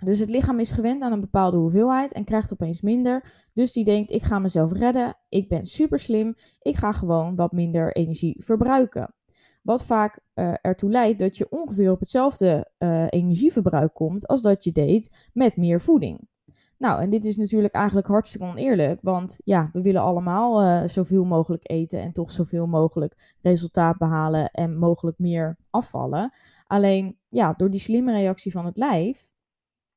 Dus 0.05 0.19
het 0.19 0.31
lichaam 0.31 0.59
is 0.59 0.73
gewend 0.73 1.03
aan 1.03 1.13
een 1.13 1.21
bepaalde 1.21 1.57
hoeveelheid 1.57 2.13
en 2.13 2.25
krijgt 2.25 2.53
opeens 2.53 2.81
minder. 2.81 3.49
Dus 3.53 3.73
die 3.73 3.85
denkt: 3.85 4.11
ik 4.11 4.23
ga 4.23 4.39
mezelf 4.39 4.73
redden. 4.73 5.17
Ik 5.29 5.49
ben 5.49 5.67
super 5.67 5.99
slim. 5.99 6.35
Ik 6.61 6.77
ga 6.77 6.93
gewoon 6.93 7.37
wat 7.37 7.53
minder 7.53 7.97
energie 7.97 8.45
verbruiken. 8.45 9.15
Wat 9.62 9.85
vaak 9.85 10.21
uh, 10.35 10.55
ertoe 10.61 10.91
leidt 10.91 11.19
dat 11.19 11.37
je 11.37 11.50
ongeveer 11.50 11.91
op 11.91 12.00
hetzelfde 12.00 12.71
uh, 12.79 13.07
energieverbruik 13.09 13.95
komt 13.95 14.27
als 14.27 14.43
dat 14.43 14.65
je 14.65 14.73
deed 14.73 15.29
met 15.33 15.57
meer 15.57 15.81
voeding. 15.81 16.29
Nou, 16.79 17.00
en 17.00 17.11
dit 17.11 17.25
is 17.25 17.37
natuurlijk 17.37 17.75
eigenlijk 17.75 18.07
hartstikke 18.07 18.47
oneerlijk, 18.47 18.99
want 19.03 19.41
ja, 19.45 19.71
we 19.73 19.83
willen 19.83 20.03
allemaal 20.03 20.62
uh, 20.62 20.88
zoveel 20.88 21.25
mogelijk 21.25 21.71
eten 21.71 22.00
en 22.00 22.12
toch 22.12 22.31
zoveel 22.31 22.67
mogelijk 22.67 23.37
resultaat 23.41 23.99
behalen 23.99 24.50
en 24.50 24.79
mogelijk 24.79 25.19
meer 25.19 25.57
afvallen. 25.71 26.33
Alleen, 26.67 27.19
ja, 27.29 27.53
door 27.53 27.71
die 27.71 27.81
slimme 27.81 28.12
reactie 28.12 28.53
van 28.53 28.65
het 28.65 28.77
lijf 28.77 29.29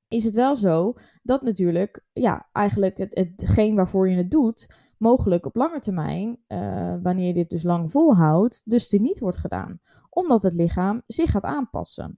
is 0.08 0.24
het 0.24 0.36
wel 0.36 0.56
zo 0.56 0.94
dat 1.24 1.42
natuurlijk, 1.42 2.04
ja, 2.14 2.50
eigenlijk 2.52 2.98
het, 2.98 3.16
hetgeen 3.16 3.76
waarvoor 3.76 4.10
je 4.10 4.18
het 4.18 4.32
doet, 4.32 4.76
mogelijk 5.02 5.46
op 5.46 5.56
lange 5.56 5.80
termijn, 5.80 6.38
uh, 6.48 6.96
wanneer 7.02 7.28
je 7.28 7.34
dit 7.34 7.50
dus 7.50 7.64
lang 7.64 7.92
volhoudt, 7.92 8.62
dus 8.66 8.90
niet 8.92 9.20
wordt 9.20 9.38
gedaan. 9.38 9.80
Omdat 10.10 10.44
het 10.44 10.54
lichaam 10.54 11.02
zich 11.08 11.32
gaat 11.32 11.44
aanpassen. 11.44 12.18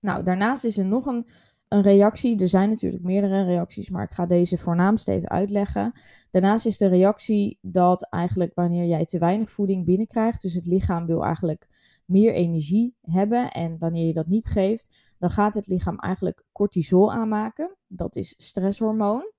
Nou, 0.00 0.22
daarnaast 0.22 0.64
is 0.64 0.78
er 0.78 0.84
nog 0.84 1.06
een, 1.06 1.26
een 1.68 1.82
reactie. 1.82 2.40
Er 2.40 2.48
zijn 2.48 2.68
natuurlijk 2.68 3.02
meerdere 3.02 3.44
reacties, 3.44 3.90
maar 3.90 4.04
ik 4.04 4.12
ga 4.12 4.26
deze 4.26 4.58
voornaamst 4.58 5.08
even 5.08 5.28
uitleggen. 5.28 5.92
Daarnaast 6.30 6.66
is 6.66 6.78
de 6.78 6.88
reactie 6.88 7.58
dat 7.60 8.08
eigenlijk 8.10 8.54
wanneer 8.54 8.86
jij 8.86 9.04
te 9.04 9.18
weinig 9.18 9.50
voeding 9.50 9.84
binnenkrijgt, 9.84 10.42
dus 10.42 10.54
het 10.54 10.66
lichaam 10.66 11.06
wil 11.06 11.24
eigenlijk 11.24 11.68
meer 12.04 12.32
energie 12.32 12.96
hebben 13.00 13.50
en 13.50 13.78
wanneer 13.78 14.06
je 14.06 14.12
dat 14.12 14.26
niet 14.26 14.46
geeft, 14.46 15.14
dan 15.18 15.30
gaat 15.30 15.54
het 15.54 15.66
lichaam 15.66 15.98
eigenlijk 15.98 16.44
cortisol 16.52 17.12
aanmaken. 17.12 17.76
Dat 17.86 18.16
is 18.16 18.34
stresshormoon. 18.36 19.32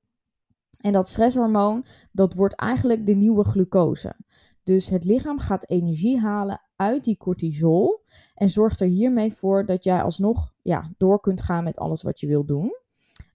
En 0.80 0.92
dat 0.92 1.08
stresshormoon, 1.08 1.86
dat 2.12 2.34
wordt 2.34 2.56
eigenlijk 2.56 3.06
de 3.06 3.14
nieuwe 3.14 3.44
glucose. 3.44 4.16
Dus 4.64 4.90
het 4.90 5.06
lichaam 5.06 5.40
gaat 5.40 5.70
energie 5.70 6.20
halen 6.20 6.62
uit 6.76 7.04
die 7.04 7.18
cortisol 7.18 8.04
en 8.34 8.50
zorgt 8.50 8.80
er 8.80 8.88
hiermee 8.88 9.34
voor 9.34 9.66
dat 9.66 9.84
jij 9.84 10.02
alsnog 10.02 10.54
ja, 10.62 10.92
door 10.98 11.20
kunt 11.20 11.42
gaan 11.42 11.64
met 11.64 11.78
alles 11.78 12.04
wat 12.04 12.20
je 12.20 12.28
wilt 12.28 12.48
doen. 12.48 12.76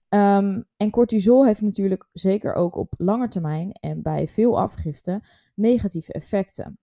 Um, 0.09 0.65
en 0.77 0.89
cortisol 0.89 1.45
heeft 1.45 1.61
natuurlijk 1.61 2.07
zeker 2.13 2.53
ook 2.53 2.75
op 2.75 2.93
lange 2.97 3.27
termijn 3.27 3.71
en 3.71 4.01
bij 4.01 4.27
veel 4.27 4.59
afgifte 4.59 5.23
negatieve 5.55 6.13
effecten. 6.13 6.79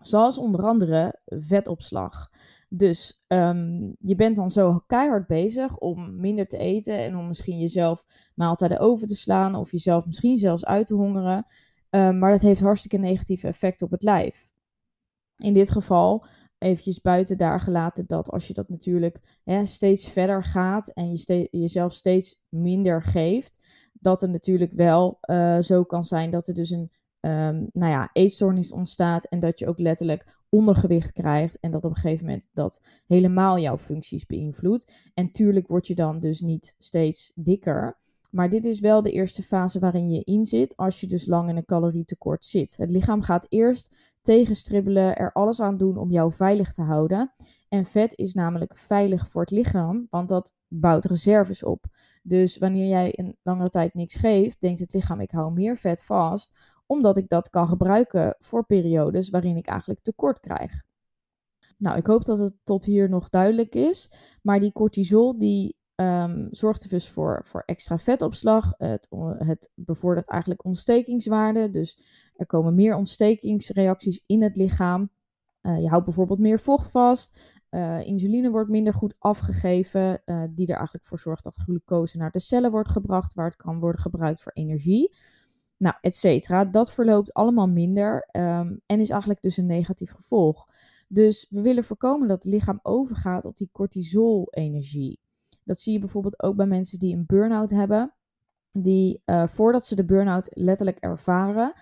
Zoals 0.00 0.38
onder 0.38 0.62
andere 0.62 1.20
vetopslag. 1.24 2.30
Dus 2.68 3.24
um, 3.26 3.96
je 4.00 4.14
bent 4.14 4.36
dan 4.36 4.50
zo 4.50 4.78
keihard 4.86 5.26
bezig 5.26 5.78
om 5.78 6.20
minder 6.20 6.46
te 6.46 6.58
eten 6.58 6.98
en 6.98 7.16
om 7.16 7.26
misschien 7.26 7.58
jezelf 7.58 8.04
maaltijden 8.34 8.78
over 8.78 9.06
te 9.06 9.16
slaan 9.16 9.54
of 9.54 9.70
jezelf 9.70 10.06
misschien 10.06 10.36
zelfs 10.36 10.64
uit 10.64 10.86
te 10.86 10.94
hongeren. 10.94 11.44
Um, 11.90 12.18
maar 12.18 12.30
dat 12.30 12.40
heeft 12.40 12.60
hartstikke 12.60 12.96
negatieve 12.96 13.46
effecten 13.46 13.86
op 13.86 13.92
het 13.92 14.02
lijf. 14.02 14.50
In 15.36 15.54
dit 15.54 15.70
geval 15.70 16.26
eventjes 16.58 17.00
buiten 17.00 17.38
daar 17.38 17.60
gelaten 17.60 18.06
dat 18.06 18.30
als 18.30 18.46
je 18.46 18.54
dat 18.54 18.68
natuurlijk 18.68 19.40
hè, 19.44 19.64
steeds 19.64 20.10
verder 20.10 20.44
gaat 20.44 20.88
en 20.88 21.10
je 21.10 21.48
jezelf 21.50 21.92
steeds 21.92 22.44
minder 22.48 23.02
geeft, 23.02 23.58
dat 23.92 24.22
er 24.22 24.28
natuurlijk 24.28 24.72
wel 24.72 25.18
uh, 25.30 25.58
zo 25.58 25.84
kan 25.84 26.04
zijn 26.04 26.30
dat 26.30 26.46
er 26.46 26.54
dus 26.54 26.70
een 26.70 26.90
um, 27.26 27.68
nou 27.72 27.92
ja, 27.92 28.10
eetstoornis 28.12 28.72
ontstaat 28.72 29.24
en 29.24 29.40
dat 29.40 29.58
je 29.58 29.66
ook 29.66 29.78
letterlijk 29.78 30.36
ondergewicht 30.48 31.12
krijgt 31.12 31.58
en 31.60 31.70
dat 31.70 31.84
op 31.84 31.90
een 31.90 31.96
gegeven 31.96 32.26
moment 32.26 32.48
dat 32.52 32.80
helemaal 33.06 33.58
jouw 33.58 33.78
functies 33.78 34.26
beïnvloedt. 34.26 34.92
En 35.14 35.30
tuurlijk 35.30 35.68
word 35.68 35.86
je 35.86 35.94
dan 35.94 36.20
dus 36.20 36.40
niet 36.40 36.74
steeds 36.78 37.32
dikker. 37.34 37.98
Maar 38.30 38.48
dit 38.48 38.66
is 38.66 38.80
wel 38.80 39.02
de 39.02 39.10
eerste 39.10 39.42
fase 39.42 39.78
waarin 39.78 40.10
je 40.10 40.24
in 40.24 40.44
zit 40.44 40.76
als 40.76 41.00
je 41.00 41.06
dus 41.06 41.26
lang 41.26 41.48
in 41.48 41.56
een 41.56 41.64
calorietekort 41.64 42.44
zit. 42.44 42.76
Het 42.76 42.90
lichaam 42.90 43.22
gaat 43.22 43.46
eerst 43.48 43.96
tegenstribbelen, 44.20 45.16
er 45.16 45.32
alles 45.32 45.60
aan 45.60 45.76
doen 45.76 45.96
om 45.96 46.10
jou 46.10 46.32
veilig 46.32 46.72
te 46.72 46.82
houden. 46.82 47.32
En 47.68 47.84
vet 47.84 48.18
is 48.18 48.34
namelijk 48.34 48.78
veilig 48.78 49.28
voor 49.28 49.40
het 49.40 49.50
lichaam, 49.50 50.06
want 50.10 50.28
dat 50.28 50.54
bouwt 50.68 51.04
reserves 51.04 51.64
op. 51.64 51.84
Dus 52.22 52.58
wanneer 52.58 52.88
jij 52.88 53.12
een 53.18 53.36
langere 53.42 53.68
tijd 53.68 53.94
niks 53.94 54.14
geeft, 54.14 54.60
denkt 54.60 54.80
het 54.80 54.92
lichaam: 54.92 55.20
ik 55.20 55.30
hou 55.30 55.52
meer 55.52 55.76
vet 55.76 56.02
vast, 56.02 56.58
omdat 56.86 57.16
ik 57.16 57.28
dat 57.28 57.50
kan 57.50 57.68
gebruiken 57.68 58.36
voor 58.38 58.66
periodes 58.66 59.30
waarin 59.30 59.56
ik 59.56 59.66
eigenlijk 59.66 60.00
tekort 60.00 60.40
krijg. 60.40 60.82
Nou, 61.78 61.96
ik 61.96 62.06
hoop 62.06 62.24
dat 62.24 62.38
het 62.38 62.54
tot 62.64 62.84
hier 62.84 63.08
nog 63.08 63.28
duidelijk 63.28 63.74
is. 63.74 64.10
Maar 64.42 64.60
die 64.60 64.72
cortisol 64.72 65.38
die 65.38 65.76
um, 65.94 66.48
zorgt 66.50 66.90
dus 66.90 67.10
voor, 67.10 67.40
voor 67.44 67.62
extra 67.66 67.98
vetopslag. 67.98 68.74
Het, 68.76 69.08
het 69.38 69.70
bevordert 69.74 70.28
eigenlijk 70.28 70.64
ontstekingswaarden. 70.64 71.72
Dus 71.72 71.98
er 72.36 72.46
komen 72.46 72.74
meer 72.74 72.96
ontstekingsreacties 72.96 74.22
in 74.26 74.42
het 74.42 74.56
lichaam. 74.56 75.10
Uh, 75.62 75.80
je 75.80 75.88
houdt 75.88 76.04
bijvoorbeeld 76.04 76.38
meer 76.38 76.60
vocht 76.60 76.90
vast. 76.90 77.40
Uh, 77.70 78.06
insuline 78.06 78.50
wordt 78.50 78.70
minder 78.70 78.94
goed 78.94 79.14
afgegeven, 79.18 80.22
uh, 80.24 80.44
die 80.50 80.66
er 80.66 80.76
eigenlijk 80.76 81.06
voor 81.06 81.18
zorgt 81.18 81.44
dat 81.44 81.56
glucose 81.56 82.16
naar 82.16 82.30
de 82.30 82.40
cellen 82.40 82.70
wordt 82.70 82.90
gebracht, 82.90 83.34
waar 83.34 83.46
het 83.46 83.56
kan 83.56 83.80
worden 83.80 84.00
gebruikt 84.00 84.42
voor 84.42 84.52
energie. 84.52 85.16
Nou, 85.76 85.94
et 86.00 86.16
cetera. 86.16 86.64
Dat 86.64 86.92
verloopt 86.92 87.34
allemaal 87.34 87.68
minder 87.68 88.28
um, 88.32 88.80
en 88.86 89.00
is 89.00 89.10
eigenlijk 89.10 89.42
dus 89.42 89.56
een 89.56 89.66
negatief 89.66 90.12
gevolg. 90.12 90.68
Dus 91.08 91.46
we 91.50 91.60
willen 91.60 91.84
voorkomen 91.84 92.28
dat 92.28 92.44
het 92.44 92.52
lichaam 92.52 92.78
overgaat 92.82 93.44
op 93.44 93.56
die 93.56 93.68
cortisol-energie. 93.72 95.20
Dat 95.64 95.78
zie 95.78 95.92
je 95.92 95.98
bijvoorbeeld 95.98 96.42
ook 96.42 96.56
bij 96.56 96.66
mensen 96.66 96.98
die 96.98 97.16
een 97.16 97.26
burn-out 97.26 97.70
hebben. 97.70 98.14
Die 98.72 99.22
uh, 99.26 99.46
voordat 99.46 99.86
ze 99.86 99.94
de 99.94 100.04
burn-out 100.04 100.48
letterlijk 100.50 100.98
ervaren, 100.98 101.72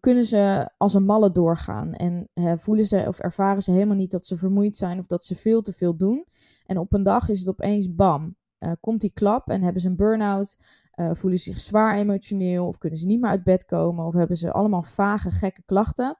kunnen 0.00 0.24
ze 0.24 0.70
als 0.76 0.94
een 0.94 1.04
malle 1.04 1.32
doorgaan. 1.32 1.92
En 1.92 2.28
voelen 2.58 2.86
ze 2.86 3.04
of 3.06 3.18
ervaren 3.18 3.62
ze 3.62 3.70
helemaal 3.70 3.96
niet 3.96 4.10
dat 4.10 4.26
ze 4.26 4.36
vermoeid 4.36 4.76
zijn 4.76 4.98
of 4.98 5.06
dat 5.06 5.24
ze 5.24 5.36
veel 5.36 5.60
te 5.60 5.72
veel 5.72 5.96
doen. 5.96 6.26
En 6.66 6.78
op 6.78 6.92
een 6.92 7.02
dag 7.02 7.28
is 7.28 7.38
het 7.38 7.48
opeens 7.48 7.94
bam. 7.94 8.36
Uh, 8.60 8.72
komt 8.80 9.00
die 9.00 9.12
klap 9.12 9.48
en 9.48 9.62
hebben 9.62 9.82
ze 9.82 9.88
een 9.88 9.96
burn-out. 9.96 10.58
Uh, 10.94 11.10
voelen 11.14 11.38
zich 11.38 11.60
zwaar 11.60 11.96
emotioneel 11.96 12.66
of 12.66 12.78
kunnen 12.78 12.98
ze 12.98 13.06
niet 13.06 13.20
meer 13.20 13.30
uit 13.30 13.44
bed 13.44 13.64
komen 13.64 14.06
of 14.06 14.14
hebben 14.14 14.36
ze 14.36 14.52
allemaal 14.52 14.82
vage, 14.82 15.30
gekke 15.30 15.62
klachten. 15.66 16.18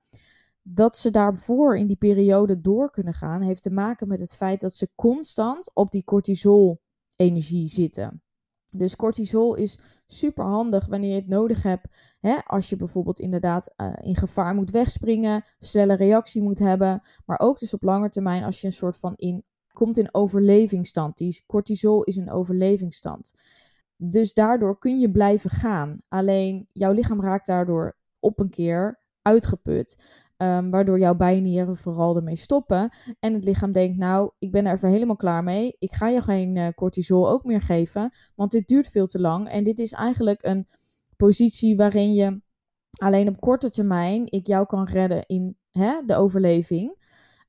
Dat 0.62 0.98
ze 0.98 1.10
daarvoor 1.10 1.76
in 1.76 1.86
die 1.86 1.96
periode 1.96 2.60
door 2.60 2.90
kunnen 2.90 3.14
gaan, 3.14 3.40
heeft 3.40 3.62
te 3.62 3.70
maken 3.70 4.08
met 4.08 4.20
het 4.20 4.36
feit 4.36 4.60
dat 4.60 4.72
ze 4.72 4.90
constant 4.94 5.70
op 5.74 5.90
die 5.90 6.04
cortisol-energie 6.04 7.68
zitten. 7.68 8.22
Dus 8.70 8.96
cortisol 8.96 9.54
is 9.54 9.78
super 10.06 10.44
handig 10.44 10.86
wanneer 10.86 11.10
je 11.10 11.20
het 11.20 11.28
nodig 11.28 11.62
hebt. 11.62 11.86
Hè? 12.20 12.38
Als 12.46 12.68
je 12.68 12.76
bijvoorbeeld 12.76 13.18
inderdaad 13.18 13.74
uh, 13.76 13.92
in 14.00 14.16
gevaar 14.16 14.54
moet 14.54 14.70
wegspringen, 14.70 15.44
snelle 15.58 15.94
reactie 15.94 16.42
moet 16.42 16.58
hebben. 16.58 17.02
Maar 17.26 17.38
ook 17.38 17.58
dus 17.58 17.74
op 17.74 17.82
lange 17.82 18.08
termijn 18.08 18.44
als 18.44 18.60
je 18.60 18.66
een 18.66 18.72
soort 18.72 18.96
van 18.96 19.14
in, 19.16 19.44
komt 19.78 19.98
in 19.98 20.14
overlevingsstand. 20.14 21.16
Die 21.16 21.44
cortisol 21.46 22.02
is 22.02 22.16
een 22.16 22.30
overlevingsstand. 22.30 23.32
Dus 23.96 24.32
daardoor 24.32 24.78
kun 24.78 24.98
je 24.98 25.10
blijven 25.10 25.50
gaan. 25.50 26.00
Alleen 26.08 26.68
jouw 26.72 26.92
lichaam 26.92 27.20
raakt 27.20 27.46
daardoor 27.46 27.96
op 28.18 28.40
een 28.40 28.50
keer 28.50 29.00
uitgeput. 29.22 29.98
Um, 30.36 30.70
waardoor 30.70 30.98
jouw 30.98 31.14
bijnieren 31.14 31.76
vooral 31.76 32.16
ermee 32.16 32.36
stoppen. 32.36 32.90
En 33.20 33.34
het 33.34 33.44
lichaam 33.44 33.72
denkt, 33.72 33.98
nou, 33.98 34.30
ik 34.38 34.50
ben 34.50 34.66
er 34.66 34.74
even 34.74 34.88
helemaal 34.88 35.16
klaar 35.16 35.42
mee. 35.42 35.76
Ik 35.78 35.92
ga 35.92 36.08
je 36.08 36.22
geen 36.22 36.56
uh, 36.56 36.68
cortisol 36.74 37.30
ook 37.30 37.44
meer 37.44 37.60
geven, 37.60 38.10
want 38.34 38.50
dit 38.50 38.68
duurt 38.68 38.88
veel 38.88 39.06
te 39.06 39.20
lang. 39.20 39.48
En 39.48 39.64
dit 39.64 39.78
is 39.78 39.92
eigenlijk 39.92 40.42
een 40.42 40.68
positie 41.16 41.76
waarin 41.76 42.14
je 42.14 42.40
alleen 42.96 43.28
op 43.28 43.40
korte 43.40 43.70
termijn 43.70 44.30
ik 44.30 44.46
jou 44.46 44.66
kan 44.66 44.84
redden 44.84 45.26
in 45.26 45.56
hè, 45.70 46.02
de 46.06 46.16
overleving. 46.16 46.96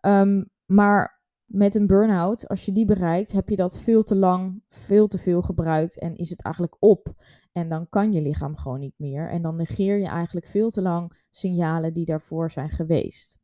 Um, 0.02 0.50
maar 0.66 1.19
met 1.50 1.76
een 1.76 1.88
burn-out, 1.88 2.48
als 2.48 2.66
je 2.66 2.72
die 2.72 2.86
bereikt, 2.86 3.32
heb 3.32 3.50
je 3.50 3.56
dat 3.56 3.80
veel 3.80 4.04
te 4.04 4.16
lang, 4.16 4.62
veel 4.70 5.08
te 5.08 5.18
veel 5.18 5.42
gebruikt 5.42 6.00
en 6.00 6.16
is 6.16 6.30
het 6.30 6.42
eigenlijk 6.42 6.76
op. 6.80 7.14
En 7.52 7.70
dan 7.70 7.90
kan 7.90 8.12
je 8.12 8.22
lichaam 8.22 8.58
gewoon 8.58 8.80
niet 8.80 8.94
meer. 8.98 9.30
En 9.30 9.42
dan 9.42 9.56
negeer 9.56 9.98
je 9.98 10.08
eigenlijk 10.08 10.48
veel 10.48 10.70
te 10.70 10.82
lang 10.82 11.14
signalen 11.30 11.94
die 11.94 12.06
daarvoor 12.06 12.52
zijn 12.52 12.70
geweest. 12.70 13.40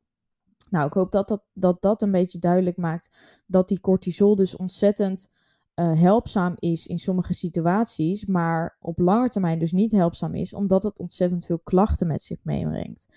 Nou, 0.70 0.88
ik 0.88 0.94
hoop 0.94 1.12
dat 1.12 1.28
dat, 1.28 1.44
dat, 1.54 1.82
dat 1.82 2.02
een 2.02 2.12
beetje 2.12 2.40
duidelijk 2.40 2.78
maakt 2.78 3.42
dat 3.48 3.68
die 3.68 3.80
cortisol 3.80 4.36
dus 4.36 4.56
ontzettend 4.56 5.32
uh, 5.76 6.00
helpzaam 6.02 6.54
is 6.60 6.88
in 6.88 6.98
sommige 6.98 7.34
situaties, 7.34 8.26
maar 8.26 8.78
op 8.80 9.00
lange 9.00 9.30
termijn 9.30 9.60
dus 9.60 9.72
niet 9.72 9.92
helpzaam 9.92 10.36
is, 10.36 10.54
omdat 10.54 10.84
het 10.84 11.00
ontzettend 11.00 11.46
veel 11.46 11.60
klachten 11.60 12.08
met 12.08 12.22
zich 12.22 12.40
meebrengt. 12.44 13.08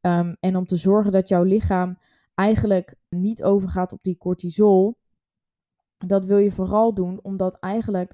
Um, 0.00 0.36
en 0.40 0.56
om 0.56 0.66
te 0.66 0.76
zorgen 0.76 1.12
dat 1.12 1.28
jouw 1.28 1.42
lichaam 1.42 1.98
eigenlijk 2.38 2.94
niet 3.08 3.42
overgaat 3.42 3.92
op 3.92 4.02
die 4.02 4.16
cortisol. 4.16 4.98
Dat 6.06 6.24
wil 6.24 6.38
je 6.38 6.50
vooral 6.50 6.94
doen 6.94 7.18
omdat 7.22 7.58
eigenlijk 7.58 8.12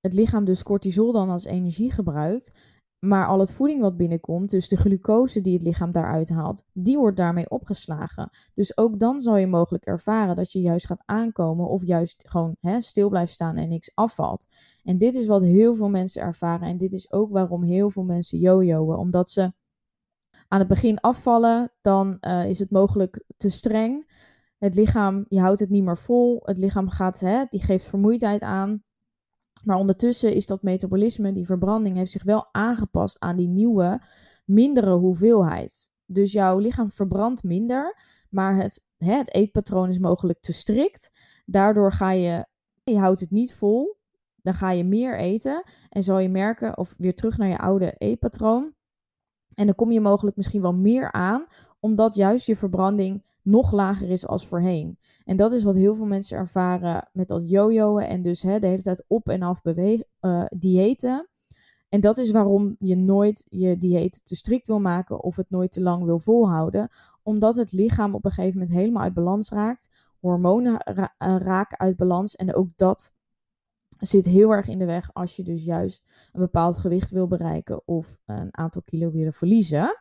het 0.00 0.14
lichaam 0.14 0.44
dus 0.44 0.62
cortisol 0.62 1.12
dan 1.12 1.30
als 1.30 1.44
energie 1.44 1.92
gebruikt. 1.92 2.76
Maar 3.06 3.26
al 3.26 3.38
het 3.38 3.52
voeding 3.52 3.80
wat 3.80 3.96
binnenkomt, 3.96 4.50
dus 4.50 4.68
de 4.68 4.76
glucose 4.76 5.40
die 5.40 5.52
het 5.52 5.62
lichaam 5.62 5.92
daaruit 5.92 6.28
haalt, 6.28 6.64
die 6.72 6.98
wordt 6.98 7.16
daarmee 7.16 7.50
opgeslagen. 7.50 8.30
Dus 8.54 8.76
ook 8.76 8.98
dan 8.98 9.20
zal 9.20 9.36
je 9.36 9.46
mogelijk 9.46 9.84
ervaren 9.84 10.36
dat 10.36 10.52
je 10.52 10.60
juist 10.60 10.86
gaat 10.86 11.02
aankomen 11.04 11.68
of 11.68 11.86
juist 11.86 12.28
gewoon 12.28 12.56
hè, 12.60 12.80
stil 12.80 13.08
blijft 13.08 13.32
staan 13.32 13.56
en 13.56 13.68
niks 13.68 13.90
afvalt. 13.94 14.46
En 14.82 14.98
dit 14.98 15.14
is 15.14 15.26
wat 15.26 15.42
heel 15.42 15.74
veel 15.74 15.88
mensen 15.88 16.22
ervaren 16.22 16.68
en 16.68 16.78
dit 16.78 16.92
is 16.92 17.12
ook 17.12 17.30
waarom 17.30 17.62
heel 17.62 17.90
veel 17.90 18.04
mensen 18.04 18.38
jojoen, 18.38 18.96
omdat 18.96 19.30
ze 19.30 19.52
aan 20.48 20.58
het 20.58 20.68
begin 20.68 21.00
afvallen, 21.00 21.72
dan 21.80 22.16
uh, 22.20 22.48
is 22.48 22.58
het 22.58 22.70
mogelijk 22.70 23.24
te 23.36 23.48
streng. 23.48 24.12
Het 24.58 24.74
lichaam, 24.74 25.24
je 25.28 25.40
houdt 25.40 25.60
het 25.60 25.70
niet 25.70 25.84
meer 25.84 25.98
vol. 25.98 26.42
Het 26.44 26.58
lichaam 26.58 26.88
gaat, 26.88 27.20
hè, 27.20 27.44
die 27.50 27.62
geeft 27.62 27.88
vermoeidheid 27.88 28.42
aan. 28.42 28.82
Maar 29.64 29.76
ondertussen 29.76 30.34
is 30.34 30.46
dat 30.46 30.62
metabolisme, 30.62 31.32
die 31.32 31.46
verbranding, 31.46 31.96
heeft 31.96 32.10
zich 32.10 32.22
wel 32.24 32.48
aangepast 32.52 33.20
aan 33.20 33.36
die 33.36 33.48
nieuwe, 33.48 34.02
mindere 34.44 34.94
hoeveelheid. 34.94 35.92
Dus 36.04 36.32
jouw 36.32 36.58
lichaam 36.58 36.90
verbrandt 36.90 37.42
minder, 37.42 37.98
maar 38.30 38.56
het, 38.56 38.84
hè, 38.96 39.16
het 39.16 39.34
eetpatroon 39.34 39.88
is 39.88 39.98
mogelijk 39.98 40.40
te 40.40 40.52
strikt. 40.52 41.10
Daardoor 41.46 41.92
ga 41.92 42.10
je, 42.10 42.46
je 42.84 42.98
houdt 42.98 43.20
het 43.20 43.30
niet 43.30 43.54
vol. 43.54 43.96
Dan 44.42 44.54
ga 44.54 44.70
je 44.70 44.84
meer 44.84 45.18
eten 45.18 45.62
en 45.88 46.02
zal 46.02 46.18
je 46.18 46.28
merken, 46.28 46.78
of 46.78 46.94
weer 46.98 47.14
terug 47.14 47.38
naar 47.38 47.48
je 47.48 47.58
oude 47.58 47.94
eetpatroon. 47.98 48.74
En 49.58 49.66
dan 49.66 49.74
kom 49.74 49.92
je 49.92 50.00
mogelijk 50.00 50.36
misschien 50.36 50.62
wel 50.62 50.74
meer 50.74 51.12
aan, 51.12 51.46
omdat 51.80 52.14
juist 52.14 52.46
je 52.46 52.56
verbranding 52.56 53.22
nog 53.42 53.72
lager 53.72 54.10
is 54.10 54.26
als 54.26 54.46
voorheen. 54.46 54.98
En 55.24 55.36
dat 55.36 55.52
is 55.52 55.64
wat 55.64 55.74
heel 55.74 55.94
veel 55.94 56.06
mensen 56.06 56.38
ervaren 56.38 57.08
met 57.12 57.28
dat 57.28 57.48
jojoen 57.48 58.00
en 58.00 58.22
dus 58.22 58.42
hè, 58.42 58.58
de 58.58 58.66
hele 58.66 58.82
tijd 58.82 59.04
op 59.06 59.28
en 59.28 59.42
af 59.42 59.62
bewegen, 59.62 60.06
uh, 60.20 60.44
diëten. 60.48 61.28
En 61.88 62.00
dat 62.00 62.18
is 62.18 62.30
waarom 62.30 62.76
je 62.78 62.96
nooit 62.96 63.44
je 63.48 63.78
dieet 63.78 64.20
te 64.24 64.36
strikt 64.36 64.66
wil 64.66 64.80
maken 64.80 65.22
of 65.22 65.36
het 65.36 65.50
nooit 65.50 65.72
te 65.72 65.82
lang 65.82 66.04
wil 66.04 66.18
volhouden. 66.18 66.88
Omdat 67.22 67.56
het 67.56 67.72
lichaam 67.72 68.14
op 68.14 68.24
een 68.24 68.30
gegeven 68.30 68.58
moment 68.58 68.76
helemaal 68.78 69.02
uit 69.02 69.14
balans 69.14 69.50
raakt. 69.50 69.88
Hormonen 70.20 70.82
ra 70.84 71.14
eh, 71.18 71.36
raken 71.38 71.78
uit 71.78 71.96
balans. 71.96 72.36
En 72.36 72.54
ook 72.54 72.68
dat 72.76 73.12
zit 73.98 74.26
heel 74.26 74.50
erg 74.50 74.68
in 74.68 74.78
de 74.78 74.84
weg 74.84 75.10
als 75.12 75.36
je 75.36 75.42
dus 75.42 75.64
juist 75.64 76.10
een 76.32 76.40
bepaald 76.40 76.76
gewicht 76.76 77.10
wil 77.10 77.26
bereiken 77.26 77.82
of 77.84 78.18
een 78.26 78.56
aantal 78.56 78.82
kilo 78.82 79.10
willen 79.10 79.32
verliezen. 79.32 79.96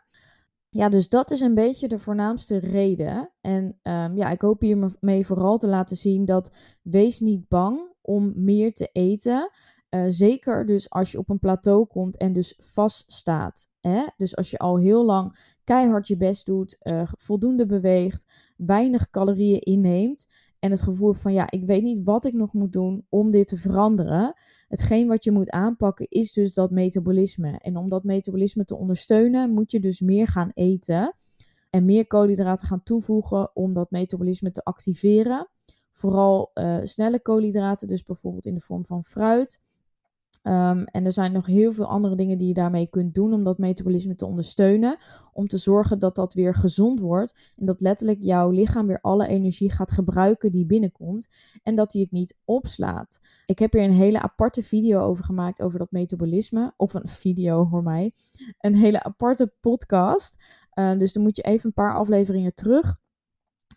Ja, 0.69 0.89
dus 0.89 1.09
dat 1.09 1.31
is 1.31 1.39
een 1.39 1.53
beetje 1.53 1.87
de 1.87 1.99
voornaamste 1.99 2.57
reden. 2.57 3.31
En 3.41 3.63
um, 3.83 4.17
ja, 4.17 4.29
ik 4.29 4.41
hoop 4.41 4.61
hiermee 4.61 5.25
vooral 5.25 5.57
te 5.57 5.67
laten 5.67 5.97
zien 5.97 6.25
dat 6.25 6.51
wees 6.81 7.19
niet 7.19 7.47
bang 7.47 7.93
om 8.01 8.33
meer 8.35 8.73
te 8.73 8.89
eten. 8.91 9.51
Uh, 9.89 10.05
zeker 10.07 10.65
dus 10.65 10.89
als 10.89 11.11
je 11.11 11.17
op 11.17 11.29
een 11.29 11.39
plateau 11.39 11.85
komt 11.85 12.17
en 12.17 12.33
dus 12.33 12.55
vaststaat. 12.57 13.69
Hè? 13.79 14.05
Dus 14.17 14.35
als 14.35 14.51
je 14.51 14.57
al 14.57 14.77
heel 14.77 15.05
lang 15.05 15.55
keihard 15.63 16.07
je 16.07 16.17
best 16.17 16.45
doet, 16.45 16.77
uh, 16.81 17.01
voldoende 17.05 17.65
beweegt, 17.65 18.25
weinig 18.57 19.09
calorieën 19.09 19.59
inneemt 19.59 20.27
en 20.59 20.71
het 20.71 20.81
gevoel 20.81 21.13
van 21.13 21.33
ja, 21.33 21.51
ik 21.51 21.65
weet 21.65 21.83
niet 21.83 22.03
wat 22.03 22.25
ik 22.25 22.33
nog 22.33 22.53
moet 22.53 22.73
doen 22.73 23.05
om 23.09 23.31
dit 23.31 23.47
te 23.47 23.57
veranderen. 23.57 24.33
Hetgeen 24.67 25.07
wat 25.07 25.23
je 25.23 25.31
moet 25.31 25.49
aanpakken 25.49 26.05
is 26.09 26.33
dus 26.33 26.53
dat 26.53 26.71
metabolisme. 26.71 27.59
En 27.59 27.77
om 27.77 27.89
dat 27.89 28.03
metabolisme 28.03 28.63
te 28.65 28.75
ondersteunen, 28.75 29.51
moet 29.51 29.71
je 29.71 29.79
dus 29.79 29.99
meer 29.99 30.27
gaan 30.27 30.51
eten 30.53 31.15
en 31.69 31.85
meer 31.85 32.07
koolhydraten 32.07 32.67
gaan 32.67 32.83
toevoegen 32.83 33.55
om 33.55 33.73
dat 33.73 33.91
metabolisme 33.91 34.51
te 34.51 34.63
activeren. 34.63 35.49
Vooral 35.91 36.51
uh, 36.53 36.79
snelle 36.83 37.21
koolhydraten, 37.21 37.87
dus 37.87 38.03
bijvoorbeeld 38.03 38.45
in 38.45 38.53
de 38.53 38.61
vorm 38.61 38.85
van 38.85 39.03
fruit. 39.03 39.61
Um, 40.43 40.83
en 40.83 41.05
er 41.05 41.11
zijn 41.11 41.31
nog 41.31 41.45
heel 41.45 41.71
veel 41.71 41.85
andere 41.85 42.15
dingen 42.15 42.37
die 42.37 42.47
je 42.47 42.53
daarmee 42.53 42.87
kunt 42.87 43.13
doen 43.13 43.33
om 43.33 43.43
dat 43.43 43.57
metabolisme 43.57 44.15
te 44.15 44.25
ondersteunen. 44.25 44.97
Om 45.33 45.47
te 45.47 45.57
zorgen 45.57 45.99
dat 45.99 46.15
dat 46.15 46.33
weer 46.33 46.55
gezond 46.55 46.99
wordt. 46.99 47.53
En 47.55 47.65
dat 47.65 47.81
letterlijk 47.81 48.17
jouw 48.21 48.49
lichaam 48.49 48.87
weer 48.87 49.01
alle 49.01 49.27
energie 49.27 49.71
gaat 49.71 49.91
gebruiken 49.91 50.51
die 50.51 50.65
binnenkomt. 50.65 51.27
En 51.63 51.75
dat 51.75 51.93
hij 51.93 52.01
het 52.01 52.11
niet 52.11 52.37
opslaat. 52.45 53.19
Ik 53.45 53.59
heb 53.59 53.73
hier 53.73 53.83
een 53.83 53.91
hele 53.91 54.21
aparte 54.21 54.63
video 54.63 55.01
over 55.01 55.23
gemaakt 55.23 55.61
over 55.61 55.79
dat 55.79 55.91
metabolisme. 55.91 56.73
Of 56.77 56.93
een 56.93 57.07
video, 57.07 57.67
hoor 57.69 57.83
mij. 57.83 58.11
Een 58.59 58.75
hele 58.75 59.03
aparte 59.03 59.53
podcast. 59.59 60.35
Uh, 60.73 60.97
dus 60.97 61.13
dan 61.13 61.23
moet 61.23 61.35
je 61.35 61.41
even 61.43 61.65
een 61.65 61.73
paar 61.73 61.95
afleveringen 61.95 62.53
terug. 62.53 62.97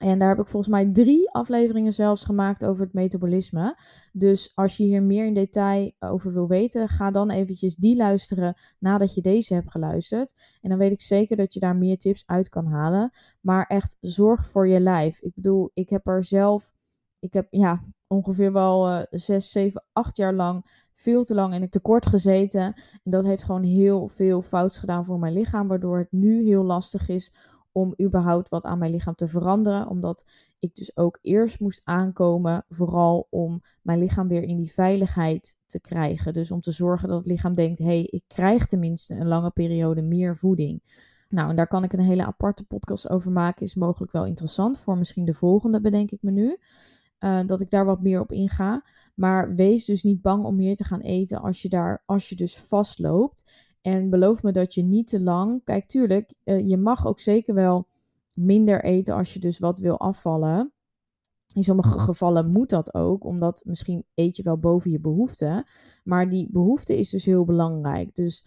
En 0.00 0.19
daar 0.19 0.28
heb 0.28 0.38
ik 0.38 0.49
volgens 0.49 0.73
mij 0.73 0.90
drie 0.92 1.30
afleveringen 1.30 1.92
zelfs 1.92 2.25
gemaakt 2.25 2.64
over 2.64 2.85
het 2.85 2.92
metabolisme. 2.92 3.78
Dus 4.12 4.52
als 4.54 4.76
je 4.76 4.85
hier 4.85 5.02
meer 5.02 5.26
in 5.26 5.35
detail 5.35 5.92
over 5.99 6.33
wil 6.33 6.49
weten, 6.49 6.88
ga 6.88 7.11
dan 7.11 7.30
eventjes 7.30 7.75
die 7.75 7.97
luisteren 7.97 8.54
nadat 8.78 9.14
je 9.14 9.21
deze 9.21 9.54
hebt 9.54 9.71
geluisterd. 9.71 10.59
En 10.61 10.69
dan 10.69 10.78
weet 10.78 10.92
ik 10.92 11.00
zeker 11.00 11.37
dat 11.37 11.52
je 11.54 11.61
daar 11.61 11.76
meer 11.76 11.99
tips 11.99 12.23
uit 12.26 12.49
kan 12.49 12.66
halen. 12.66 13.11
Maar 13.40 13.66
echt 13.66 13.97
zorg 14.00 14.47
voor 14.47 14.69
je 14.69 14.80
lijf. 14.80 15.21
Ik 15.21 15.35
bedoel, 15.35 15.71
ik 15.75 15.90
heb 15.90 16.07
er 16.07 16.25
zelf, 16.25 16.73
ik 17.19 17.33
heb 17.33 17.47
ja, 17.50 17.80
ongeveer 18.07 18.52
wel 18.52 18.90
uh, 18.90 19.02
zes, 19.11 19.50
zeven, 19.50 19.85
acht 19.92 20.16
jaar 20.16 20.35
lang 20.35 20.87
veel 20.95 21.25
te 21.25 21.35
lang 21.35 21.54
in 21.54 21.61
het 21.61 21.71
tekort 21.71 22.07
gezeten. 22.07 22.62
En 23.02 23.11
dat 23.11 23.25
heeft 23.25 23.45
gewoon 23.45 23.62
heel 23.62 24.09
veel 24.09 24.42
fouts 24.42 24.78
gedaan 24.78 25.04
voor 25.04 25.19
mijn 25.19 25.33
lichaam, 25.33 25.69
waardoor 25.69 25.99
het 25.99 26.12
nu 26.12 26.45
heel 26.45 26.64
lastig 26.64 27.09
is 27.09 27.33
om 27.73 27.95
überhaupt 28.03 28.49
wat 28.49 28.65
aan 28.65 28.79
mijn 28.79 28.91
lichaam 28.91 29.15
te 29.15 29.29
veranderen. 29.29 29.89
Omdat 29.89 30.25
ik 30.59 30.75
dus 30.75 30.97
ook 30.97 31.19
eerst 31.23 31.61
moest 31.61 31.81
aankomen, 31.85 32.65
vooral 32.69 33.27
om 33.31 33.62
mijn 33.83 33.99
lichaam 33.99 34.29
weer 34.29 34.43
in 34.43 34.57
die 34.57 34.73
veiligheid 34.73 35.59
te 35.67 35.81
krijgen. 35.81 36.33
Dus 36.33 36.50
om 36.50 36.61
te 36.61 36.73
zorgen 36.73 37.09
dat 37.09 37.17
het 37.17 37.27
lichaam 37.27 37.55
denkt: 37.55 37.79
hé, 37.79 37.85
hey, 37.85 38.03
ik 38.03 38.23
krijg 38.27 38.67
tenminste 38.67 39.15
een 39.15 39.29
lange 39.29 39.50
periode 39.50 40.03
meer 40.03 40.37
voeding. 40.37 40.83
Nou, 41.29 41.50
en 41.50 41.57
daar 41.57 41.67
kan 41.67 41.85
ik 41.85 41.93
een 41.93 42.00
hele 42.00 42.27
aparte 42.27 42.64
podcast 42.64 43.09
over 43.09 43.33
maken. 43.33 43.62
Is 43.62 43.75
mogelijk 43.75 44.12
wel 44.12 44.27
interessant 44.27 44.79
voor 44.79 44.99
misschien 44.99 45.25
de 45.25 45.35
volgende, 45.35 45.81
bedenk 45.81 46.11
ik 46.11 46.23
me 46.23 46.31
nu. 46.31 46.59
Uh, 47.21 47.47
dat 47.47 47.61
ik 47.61 47.71
daar 47.71 47.85
wat 47.85 48.03
meer 48.03 48.21
op 48.21 48.33
inga. 48.33 48.85
Maar 49.14 49.55
wees 49.55 49.85
dus 49.85 50.03
niet 50.03 50.23
bang 50.23 50.44
om 50.44 50.57
meer 50.57 50.77
te 50.77 50.85
gaan 50.85 51.01
eten 51.01 51.40
als 51.40 51.62
je, 51.62 51.68
daar, 51.68 52.03
als 52.07 52.29
je 52.29 52.37
dus 52.37 52.59
vastloopt. 52.59 53.69
En 53.83 54.11
beloof 54.11 54.43
me 54.43 54.53
dat 54.53 54.75
je 54.75 54.83
niet 54.83 55.09
te 55.09 55.21
lang. 55.21 55.64
Kijk, 55.64 55.88
tuurlijk, 55.88 56.33
uh, 56.45 56.69
je 56.69 56.77
mag 56.77 57.07
ook 57.07 57.21
zeker 57.21 57.55
wel 57.55 57.87
minder 58.35 58.85
eten 58.85 59.14
als 59.14 59.33
je 59.33 59.38
dus 59.38 59.59
wat 59.59 59.79
wil 59.79 59.99
afvallen. 59.99 60.73
In 61.55 61.62
sommige 61.62 61.99
gevallen 61.99 62.51
moet 62.51 62.71
dat 62.71 62.95
ook, 62.95 63.25
omdat 63.25 63.62
misschien 63.64 64.05
eet 64.14 64.37
je 64.37 64.43
wel 64.43 64.59
boven 64.59 64.90
je 64.90 65.01
behoefte. 65.01 65.66
Maar 66.05 66.29
die 66.29 66.49
behoefte 66.51 66.99
is 66.99 67.11
dus 67.11 67.25
heel 67.25 67.45
belangrijk. 67.45 68.14
Dus 68.14 68.45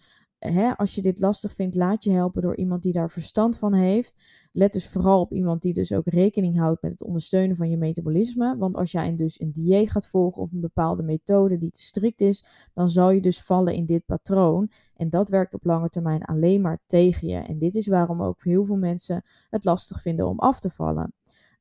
hè, 0.52 0.76
als 0.76 0.94
je 0.94 1.02
dit 1.02 1.20
lastig 1.20 1.52
vindt, 1.52 1.76
laat 1.76 2.04
je 2.04 2.10
helpen 2.10 2.42
door 2.42 2.56
iemand 2.56 2.82
die 2.82 2.92
daar 2.92 3.10
verstand 3.10 3.58
van 3.58 3.74
heeft. 3.74 4.22
Let 4.52 4.72
dus 4.72 4.88
vooral 4.88 5.20
op 5.20 5.32
iemand 5.32 5.62
die 5.62 5.72
dus 5.72 5.92
ook 5.92 6.06
rekening 6.06 6.58
houdt 6.58 6.82
met 6.82 6.90
het 6.90 7.02
ondersteunen 7.02 7.56
van 7.56 7.70
je 7.70 7.76
metabolisme. 7.76 8.56
Want 8.56 8.76
als 8.76 8.92
jij 8.92 9.14
dus 9.14 9.40
een 9.40 9.52
dieet 9.52 9.90
gaat 9.90 10.06
volgen 10.06 10.42
of 10.42 10.52
een 10.52 10.60
bepaalde 10.60 11.02
methode 11.02 11.58
die 11.58 11.70
te 11.70 11.82
strikt 11.82 12.20
is, 12.20 12.44
dan 12.74 12.88
zal 12.88 13.10
je 13.10 13.20
dus 13.20 13.42
vallen 13.42 13.74
in 13.74 13.86
dit 13.86 14.06
patroon. 14.06 14.70
En 14.96 15.10
dat 15.10 15.28
werkt 15.28 15.54
op 15.54 15.64
lange 15.64 15.88
termijn 15.88 16.22
alleen 16.22 16.60
maar 16.60 16.82
tegen 16.86 17.28
je. 17.28 17.38
En 17.38 17.58
dit 17.58 17.74
is 17.74 17.86
waarom 17.86 18.22
ook 18.22 18.44
heel 18.44 18.64
veel 18.64 18.76
mensen 18.76 19.22
het 19.50 19.64
lastig 19.64 20.00
vinden 20.00 20.28
om 20.28 20.38
af 20.38 20.60
te 20.60 20.70
vallen. 20.70 21.14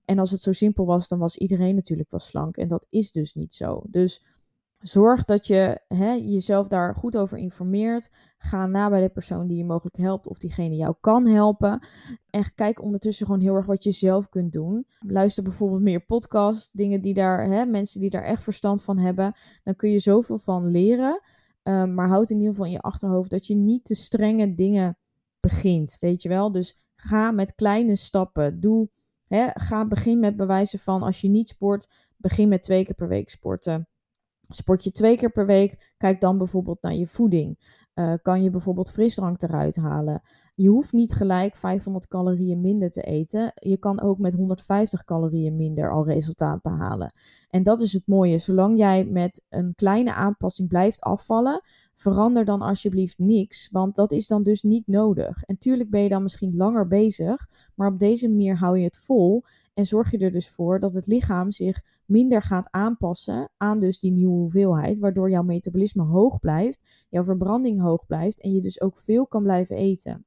En 0.05 0.19
als 0.19 0.31
het 0.31 0.41
zo 0.41 0.51
simpel 0.51 0.85
was, 0.85 1.07
dan 1.07 1.19
was 1.19 1.37
iedereen 1.37 1.75
natuurlijk 1.75 2.11
wel 2.11 2.19
slank. 2.19 2.57
En 2.57 2.67
dat 2.67 2.85
is 2.89 3.11
dus 3.11 3.33
niet 3.33 3.53
zo. 3.53 3.81
Dus 3.87 4.21
Zorg 4.83 5.23
dat 5.23 5.47
je 5.47 5.79
hè, 5.87 6.11
jezelf 6.11 6.67
daar 6.67 6.95
goed 6.95 7.17
over 7.17 7.37
informeert. 7.37 8.09
Ga 8.37 8.65
na 8.65 8.89
bij 8.89 9.01
de 9.01 9.09
persoon 9.09 9.47
die 9.47 9.57
je 9.57 9.65
mogelijk 9.65 9.97
helpt 9.97 10.27
of 10.27 10.37
diegene 10.37 10.75
jou 10.75 10.95
kan 10.99 11.27
helpen. 11.27 11.85
En 12.29 12.53
kijk 12.55 12.81
ondertussen 12.81 13.25
gewoon 13.25 13.41
heel 13.41 13.55
erg 13.55 13.65
wat 13.65 13.83
je 13.83 13.91
zelf 13.91 14.29
kunt 14.29 14.51
doen. 14.51 14.87
Luister 14.99 15.43
bijvoorbeeld 15.43 15.81
meer 15.81 16.05
podcasts, 16.05 16.69
dingen 16.71 17.01
die 17.01 17.13
daar, 17.13 17.45
hè, 17.45 17.65
mensen 17.65 17.99
die 17.99 18.09
daar 18.09 18.23
echt 18.23 18.43
verstand 18.43 18.83
van 18.83 18.97
hebben. 18.97 19.33
Dan 19.63 19.75
kun 19.75 19.89
je 19.89 19.99
zoveel 19.99 20.37
van 20.37 20.67
leren. 20.67 21.21
Um, 21.63 21.93
maar 21.93 22.07
houd 22.07 22.29
in 22.29 22.37
ieder 22.37 22.51
geval 22.51 22.65
in 22.65 22.71
je 22.71 22.81
achterhoofd 22.81 23.29
dat 23.29 23.47
je 23.47 23.55
niet 23.55 23.83
te 23.83 23.95
strenge 23.95 24.55
dingen 24.55 24.97
begint. 25.39 25.97
Weet 25.99 26.21
je 26.21 26.29
wel? 26.29 26.51
Dus 26.51 26.79
ga 26.95 27.31
met 27.31 27.55
kleine 27.55 27.95
stappen. 27.95 28.59
Doe, 28.59 28.89
hè, 29.27 29.47
ga 29.53 29.85
begin 29.85 30.19
met 30.19 30.35
bewijzen 30.35 30.79
van 30.79 31.01
als 31.01 31.21
je 31.21 31.29
niet 31.29 31.47
sport, 31.47 31.89
begin 32.17 32.49
met 32.49 32.63
twee 32.63 32.85
keer 32.85 32.95
per 32.95 33.07
week 33.07 33.29
sporten. 33.29 33.87
Sport 34.55 34.83
je 34.83 34.91
twee 34.91 35.17
keer 35.17 35.31
per 35.31 35.45
week, 35.45 35.93
kijk 35.97 36.21
dan 36.21 36.37
bijvoorbeeld 36.37 36.81
naar 36.81 36.93
je 36.93 37.07
voeding. 37.07 37.81
Uh, 37.95 38.13
kan 38.21 38.43
je 38.43 38.49
bijvoorbeeld 38.49 38.91
frisdrank 38.91 39.41
eruit 39.41 39.75
halen. 39.75 40.21
Je 40.55 40.69
hoeft 40.69 40.91
niet 40.91 41.13
gelijk 41.13 41.55
500 41.55 42.07
calorieën 42.07 42.61
minder 42.61 42.89
te 42.89 43.01
eten. 43.01 43.51
Je 43.55 43.77
kan 43.77 44.01
ook 44.01 44.17
met 44.17 44.33
150 44.33 45.03
calorieën 45.03 45.55
minder 45.55 45.91
al 45.91 46.05
resultaat 46.05 46.61
behalen. 46.61 47.11
En 47.49 47.63
dat 47.63 47.81
is 47.81 47.93
het 47.93 48.07
mooie. 48.07 48.37
Zolang 48.37 48.77
jij 48.77 49.05
met 49.05 49.41
een 49.49 49.75
kleine 49.75 50.13
aanpassing 50.13 50.67
blijft 50.67 51.01
afvallen, 51.01 51.61
verander 51.95 52.45
dan 52.45 52.61
alsjeblieft 52.61 53.17
niks. 53.17 53.69
Want 53.71 53.95
dat 53.95 54.11
is 54.11 54.27
dan 54.27 54.43
dus 54.43 54.61
niet 54.61 54.87
nodig. 54.87 55.43
En 55.43 55.57
tuurlijk 55.57 55.89
ben 55.89 56.01
je 56.01 56.09
dan 56.09 56.23
misschien 56.23 56.55
langer 56.55 56.87
bezig, 56.87 57.47
maar 57.75 57.91
op 57.91 57.99
deze 57.99 58.29
manier 58.29 58.57
hou 58.57 58.77
je 58.77 58.83
het 58.83 58.97
vol. 58.97 59.43
En 59.73 59.85
zorg 59.85 60.11
je 60.11 60.17
er 60.17 60.31
dus 60.31 60.49
voor 60.49 60.79
dat 60.79 60.93
het 60.93 61.07
lichaam 61.07 61.51
zich 61.51 61.81
minder 62.05 62.41
gaat 62.41 62.67
aanpassen 62.71 63.49
aan 63.57 63.79
dus 63.79 63.99
die 63.99 64.11
nieuwe 64.11 64.37
hoeveelheid. 64.37 64.99
Waardoor 64.99 65.29
jouw 65.29 65.43
metabolisme 65.43 66.03
hoog 66.03 66.39
blijft, 66.39 67.05
jouw 67.09 67.23
verbranding 67.23 67.81
hoog 67.81 68.05
blijft 68.05 68.41
en 68.41 68.51
je 68.51 68.61
dus 68.61 68.81
ook 68.81 68.97
veel 68.97 69.27
kan 69.27 69.43
blijven 69.43 69.75
eten. 69.75 70.25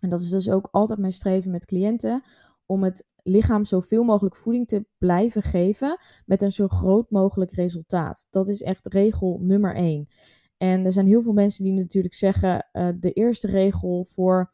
En 0.00 0.08
dat 0.08 0.20
is 0.20 0.28
dus 0.28 0.50
ook 0.50 0.68
altijd 0.70 0.98
mijn 0.98 1.12
streven 1.12 1.50
met 1.50 1.64
cliënten. 1.64 2.22
Om 2.66 2.82
het 2.82 3.06
lichaam 3.22 3.64
zoveel 3.64 4.04
mogelijk 4.04 4.36
voeding 4.36 4.66
te 4.66 4.86
blijven 4.98 5.42
geven 5.42 5.98
met 6.26 6.42
een 6.42 6.52
zo 6.52 6.68
groot 6.68 7.10
mogelijk 7.10 7.52
resultaat. 7.52 8.26
Dat 8.30 8.48
is 8.48 8.62
echt 8.62 8.86
regel 8.86 9.38
nummer 9.42 9.74
één. 9.74 10.08
En 10.56 10.84
er 10.84 10.92
zijn 10.92 11.06
heel 11.06 11.22
veel 11.22 11.32
mensen 11.32 11.64
die 11.64 11.72
natuurlijk 11.72 12.14
zeggen: 12.14 12.68
uh, 12.72 12.88
de 13.00 13.12
eerste 13.12 13.46
regel 13.46 14.04
voor 14.04 14.52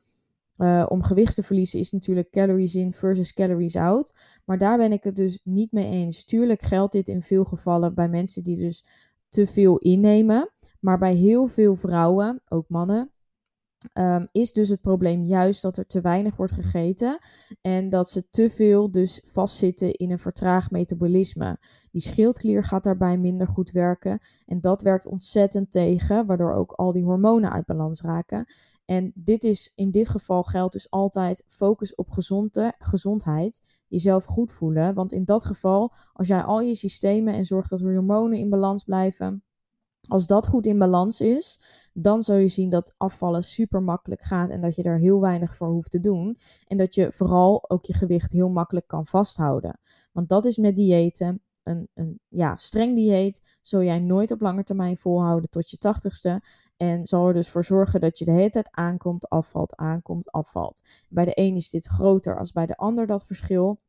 uh, 0.62 0.86
om 0.88 1.02
gewicht 1.02 1.34
te 1.34 1.42
verliezen 1.42 1.78
is 1.78 1.92
natuurlijk 1.92 2.30
calories 2.30 2.74
in 2.74 2.92
versus 2.92 3.32
calories 3.32 3.76
out. 3.76 4.14
Maar 4.44 4.58
daar 4.58 4.76
ben 4.76 4.92
ik 4.92 5.04
het 5.04 5.16
dus 5.16 5.40
niet 5.44 5.72
mee 5.72 5.90
eens. 5.90 6.24
Tuurlijk 6.24 6.62
geldt 6.62 6.92
dit 6.92 7.08
in 7.08 7.22
veel 7.22 7.44
gevallen 7.44 7.94
bij 7.94 8.08
mensen 8.08 8.42
die 8.42 8.56
dus 8.56 8.84
te 9.28 9.46
veel 9.46 9.78
innemen. 9.78 10.50
Maar 10.80 10.98
bij 10.98 11.14
heel 11.14 11.46
veel 11.46 11.74
vrouwen, 11.74 12.42
ook 12.48 12.68
mannen, 12.68 13.12
Ehm, 13.92 14.26
is 14.32 14.52
dus 14.52 14.68
het 14.68 14.80
probleem 14.80 15.24
juist 15.24 15.62
dat 15.62 15.76
er 15.76 15.86
te 15.86 16.00
weinig 16.00 16.36
wordt 16.36 16.52
gegeten 16.52 17.18
en 17.60 17.88
dat 17.88 18.10
ze 18.10 18.28
te 18.28 18.50
veel 18.50 18.90
dus 18.90 19.22
vastzitten 19.24 19.92
in 19.92 20.10
een 20.10 20.18
vertraagd 20.18 20.70
metabolisme. 20.70 21.58
Die 21.90 22.00
schildklier 22.00 22.64
gaat 22.64 22.84
daarbij 22.84 23.18
minder 23.18 23.48
goed 23.48 23.70
werken 23.70 24.20
en 24.46 24.60
dat 24.60 24.82
werkt 24.82 25.06
ontzettend 25.06 25.70
tegen, 25.70 26.26
waardoor 26.26 26.54
ook 26.54 26.72
al 26.72 26.92
die 26.92 27.04
hormonen 27.04 27.52
uit 27.52 27.66
balans 27.66 28.00
raken. 28.00 28.46
En 28.90 29.12
dit 29.14 29.44
is 29.44 29.72
in 29.74 29.90
dit 29.90 30.08
geval 30.08 30.42
geldt 30.42 30.72
dus 30.72 30.90
altijd 30.90 31.44
focus 31.46 31.94
op 31.94 32.10
gezonde, 32.10 32.74
gezondheid, 32.78 33.60
jezelf 33.86 34.24
goed 34.24 34.52
voelen. 34.52 34.94
Want 34.94 35.12
in 35.12 35.24
dat 35.24 35.44
geval, 35.44 35.92
als 36.12 36.28
jij 36.28 36.42
al 36.42 36.60
je 36.60 36.74
systemen 36.74 37.34
en 37.34 37.44
zorgt 37.44 37.70
dat 37.70 37.80
hormonen 37.80 38.38
in 38.38 38.50
balans 38.50 38.84
blijven, 38.84 39.44
als 40.08 40.26
dat 40.26 40.46
goed 40.46 40.66
in 40.66 40.78
balans 40.78 41.20
is, 41.20 41.60
dan 41.92 42.22
zul 42.22 42.36
je 42.36 42.48
zien 42.48 42.70
dat 42.70 42.94
afvallen 42.96 43.44
super 43.44 43.82
makkelijk 43.82 44.22
gaat 44.22 44.50
en 44.50 44.60
dat 44.60 44.74
je 44.74 44.82
er 44.82 44.98
heel 44.98 45.20
weinig 45.20 45.56
voor 45.56 45.68
hoeft 45.68 45.90
te 45.90 46.00
doen. 46.00 46.38
En 46.66 46.76
dat 46.76 46.94
je 46.94 47.12
vooral 47.12 47.70
ook 47.70 47.84
je 47.84 47.94
gewicht 47.94 48.32
heel 48.32 48.48
makkelijk 48.48 48.86
kan 48.86 49.06
vasthouden. 49.06 49.80
Want 50.12 50.28
dat 50.28 50.44
is 50.44 50.56
met 50.56 50.76
diëten. 50.76 51.42
Een, 51.62 52.20
ja, 52.28 52.56
streng 52.56 52.94
dieet 52.94 53.56
zul 53.60 53.82
jij 53.82 53.98
nooit 53.98 54.30
op 54.30 54.40
lange 54.40 54.64
termijn 54.64 54.96
volhouden 54.96 55.50
tot 55.50 55.70
je 55.70 55.76
tachtigste. 55.78 56.42
En 56.76 57.04
zal 57.04 57.26
er 57.26 57.34
dus 57.34 57.48
voor 57.48 57.64
zorgen 57.64 58.00
dat 58.00 58.18
je 58.18 58.24
de 58.24 58.30
hele 58.30 58.50
tijd 58.50 58.68
aankomt, 58.70 59.28
afvalt, 59.28 59.76
aankomt, 59.76 60.30
afvalt. 60.30 60.82
Bij 61.08 61.24
de 61.24 61.32
een 61.34 61.56
is 61.56 61.70
dit 61.70 61.86
groter 61.86 62.38
als 62.38 62.52
bij 62.52 62.66
de 62.66 62.76
ander 62.76 63.06
dat 63.06 63.26
verschil. 63.26 63.80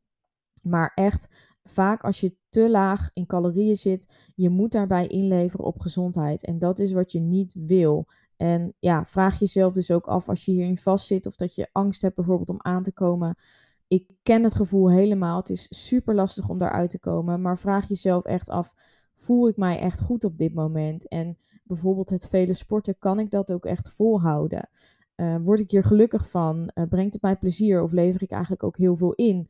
Maar 0.62 0.92
echt, 0.94 1.28
vaak 1.62 2.04
als 2.04 2.20
je 2.20 2.36
te 2.48 2.70
laag 2.70 3.10
in 3.12 3.26
calorieën 3.26 3.76
zit, 3.76 4.32
je 4.34 4.48
moet 4.48 4.72
daarbij 4.72 5.06
inleveren 5.06 5.64
op 5.64 5.80
gezondheid. 5.80 6.44
En 6.44 6.58
dat 6.58 6.78
is 6.78 6.92
wat 6.92 7.12
je 7.12 7.20
niet 7.20 7.54
wil. 7.58 8.06
En 8.36 8.74
ja, 8.78 9.04
vraag 9.04 9.38
jezelf 9.38 9.72
dus 9.72 9.90
ook 9.90 10.06
af 10.06 10.28
als 10.28 10.44
je 10.44 10.52
hierin 10.52 10.76
vastzit 10.76 11.26
of 11.26 11.36
dat 11.36 11.54
je 11.54 11.68
angst 11.72 12.02
hebt 12.02 12.14
bijvoorbeeld 12.14 12.48
om 12.48 12.60
aan 12.60 12.82
te 12.82 12.92
komen. 12.92 13.36
Ik 13.92 14.06
ken 14.22 14.42
het 14.42 14.54
gevoel 14.54 14.90
helemaal. 14.90 15.36
Het 15.36 15.50
is 15.50 15.86
super 15.86 16.14
lastig 16.14 16.48
om 16.48 16.58
daaruit 16.58 16.90
te 16.90 16.98
komen. 16.98 17.40
Maar 17.40 17.58
vraag 17.58 17.88
jezelf 17.88 18.24
echt 18.24 18.48
af: 18.48 18.74
voel 19.16 19.48
ik 19.48 19.56
mij 19.56 19.78
echt 19.78 20.00
goed 20.00 20.24
op 20.24 20.38
dit 20.38 20.54
moment? 20.54 21.08
En 21.08 21.38
bijvoorbeeld 21.64 22.10
het 22.10 22.28
vele 22.28 22.54
sporten, 22.54 22.98
kan 22.98 23.18
ik 23.18 23.30
dat 23.30 23.52
ook 23.52 23.64
echt 23.64 23.90
volhouden? 23.90 24.68
Uh, 25.16 25.36
word 25.40 25.60
ik 25.60 25.70
hier 25.70 25.84
gelukkig 25.84 26.30
van? 26.30 26.70
Uh, 26.74 26.84
brengt 26.88 27.12
het 27.12 27.22
mij 27.22 27.36
plezier 27.36 27.82
of 27.82 27.92
lever 27.92 28.22
ik 28.22 28.30
eigenlijk 28.30 28.62
ook 28.62 28.76
heel 28.76 28.96
veel 28.96 29.12
in? 29.12 29.48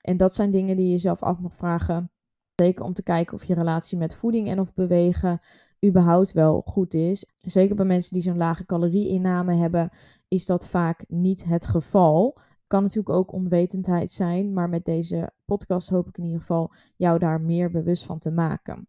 En 0.00 0.16
dat 0.16 0.34
zijn 0.34 0.50
dingen 0.50 0.76
die 0.76 0.86
je 0.86 0.92
jezelf 0.92 1.22
af 1.22 1.38
mag 1.38 1.54
vragen. 1.54 2.10
Zeker 2.54 2.84
om 2.84 2.92
te 2.92 3.02
kijken 3.02 3.34
of 3.34 3.44
je 3.44 3.54
relatie 3.54 3.98
met 3.98 4.14
voeding 4.14 4.48
en 4.48 4.60
of 4.60 4.74
bewegen 4.74 5.40
überhaupt 5.86 6.32
wel 6.32 6.62
goed 6.64 6.94
is. 6.94 7.26
Zeker 7.38 7.76
bij 7.76 7.84
mensen 7.84 8.12
die 8.12 8.22
zo'n 8.22 8.36
lage 8.36 8.66
calorieinname 8.66 9.54
hebben, 9.54 9.90
is 10.28 10.46
dat 10.46 10.66
vaak 10.66 11.04
niet 11.08 11.44
het 11.44 11.66
geval. 11.66 12.36
Kan 12.70 12.82
natuurlijk 12.82 13.16
ook 13.16 13.32
onwetendheid 13.32 14.10
zijn, 14.10 14.52
maar 14.52 14.68
met 14.68 14.84
deze 14.84 15.30
podcast 15.44 15.88
hoop 15.88 16.08
ik 16.08 16.18
in 16.18 16.24
ieder 16.24 16.40
geval 16.40 16.72
jou 16.96 17.18
daar 17.18 17.40
meer 17.40 17.70
bewust 17.70 18.04
van 18.04 18.18
te 18.18 18.30
maken. 18.30 18.88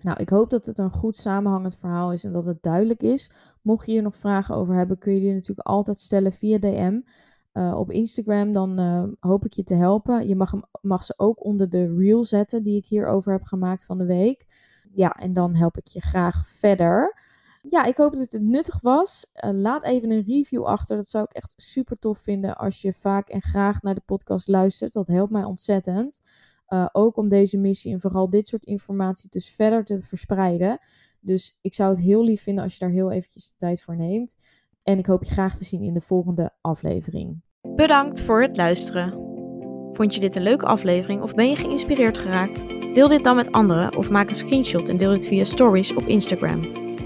Nou, 0.00 0.20
ik 0.20 0.28
hoop 0.28 0.50
dat 0.50 0.66
het 0.66 0.78
een 0.78 0.90
goed 0.90 1.16
samenhangend 1.16 1.76
verhaal 1.76 2.12
is 2.12 2.24
en 2.24 2.32
dat 2.32 2.46
het 2.46 2.62
duidelijk 2.62 3.02
is. 3.02 3.30
Mocht 3.62 3.86
je 3.86 3.92
hier 3.92 4.02
nog 4.02 4.16
vragen 4.16 4.54
over 4.54 4.74
hebben, 4.74 4.98
kun 4.98 5.14
je 5.14 5.20
die 5.20 5.32
natuurlijk 5.32 5.66
altijd 5.66 5.98
stellen 5.98 6.32
via 6.32 6.58
DM. 6.58 7.00
Uh, 7.52 7.78
op 7.78 7.90
Instagram, 7.90 8.52
dan 8.52 8.80
uh, 8.80 9.04
hoop 9.20 9.44
ik 9.44 9.52
je 9.52 9.62
te 9.62 9.74
helpen. 9.74 10.28
Je 10.28 10.36
mag, 10.36 10.50
hem, 10.50 10.62
mag 10.80 11.02
ze 11.02 11.14
ook 11.16 11.44
onder 11.44 11.70
de 11.70 11.96
reel 11.96 12.24
zetten 12.24 12.62
die 12.62 12.76
ik 12.76 12.86
hierover 12.86 13.32
heb 13.32 13.44
gemaakt 13.44 13.84
van 13.84 13.98
de 13.98 14.06
week. 14.06 14.46
Ja, 14.94 15.10
en 15.10 15.32
dan 15.32 15.54
help 15.54 15.76
ik 15.76 15.86
je 15.86 16.00
graag 16.00 16.48
verder. 16.48 17.14
Ja, 17.68 17.84
ik 17.84 17.96
hoop 17.96 18.16
dat 18.16 18.32
het 18.32 18.42
nuttig 18.42 18.80
was. 18.80 19.26
Uh, 19.44 19.50
laat 19.52 19.84
even 19.84 20.10
een 20.10 20.24
review 20.26 20.64
achter. 20.64 20.96
Dat 20.96 21.08
zou 21.08 21.24
ik 21.24 21.32
echt 21.32 21.54
super 21.56 21.96
tof 21.96 22.18
vinden 22.18 22.56
als 22.56 22.82
je 22.82 22.92
vaak 22.92 23.28
en 23.28 23.42
graag 23.42 23.82
naar 23.82 23.94
de 23.94 24.02
podcast 24.06 24.48
luistert. 24.48 24.92
Dat 24.92 25.06
helpt 25.06 25.32
mij 25.32 25.44
ontzettend. 25.44 26.20
ook 26.92 27.16
om 27.16 27.28
deze 27.28 27.58
missie 27.58 27.92
en 27.92 28.00
vooral 28.00 28.30
dit 28.30 28.46
soort 28.46 28.64
informatie 28.64 29.30
dus 29.30 29.50
verder 29.50 29.84
te 29.84 30.02
verspreiden. 30.02 30.78
Dus 31.20 31.58
ik 31.60 31.74
zou 31.74 31.90
het 31.90 32.00
heel 32.00 32.24
lief 32.24 32.42
vinden 32.42 32.64
als 32.64 32.72
je 32.72 32.78
daar 32.78 32.90
heel 32.90 33.10
eventjes 33.10 33.50
de 33.50 33.56
tijd 33.56 33.82
voor 33.82 33.96
neemt. 33.96 34.36
En 34.82 34.98
ik 34.98 35.06
hoop 35.06 35.24
je 35.24 35.30
graag 35.30 35.56
te 35.56 35.64
zien 35.64 35.82
in 35.82 35.94
de 35.94 36.00
volgende 36.00 36.50
aflevering. 36.60 37.42
Bedankt 37.60 38.22
voor 38.22 38.42
het 38.42 38.56
luisteren. 38.56 39.10
Vond 39.92 40.14
je 40.14 40.20
dit 40.20 40.36
een 40.36 40.42
leuke 40.42 40.66
aflevering 40.66 41.22
of 41.22 41.34
ben 41.34 41.48
je 41.48 41.56
geïnspireerd 41.56 42.18
geraakt? 42.18 42.68
Deel 42.94 43.08
dit 43.08 43.24
dan 43.24 43.36
met 43.36 43.52
anderen 43.52 43.96
of 43.96 44.10
maak 44.10 44.28
een 44.28 44.34
screenshot 44.34 44.88
en 44.88 44.96
deel 44.96 45.10
dit 45.10 45.26
via 45.26 45.44
stories 45.44 45.94
op 45.94 46.06
Instagram. 46.06 46.91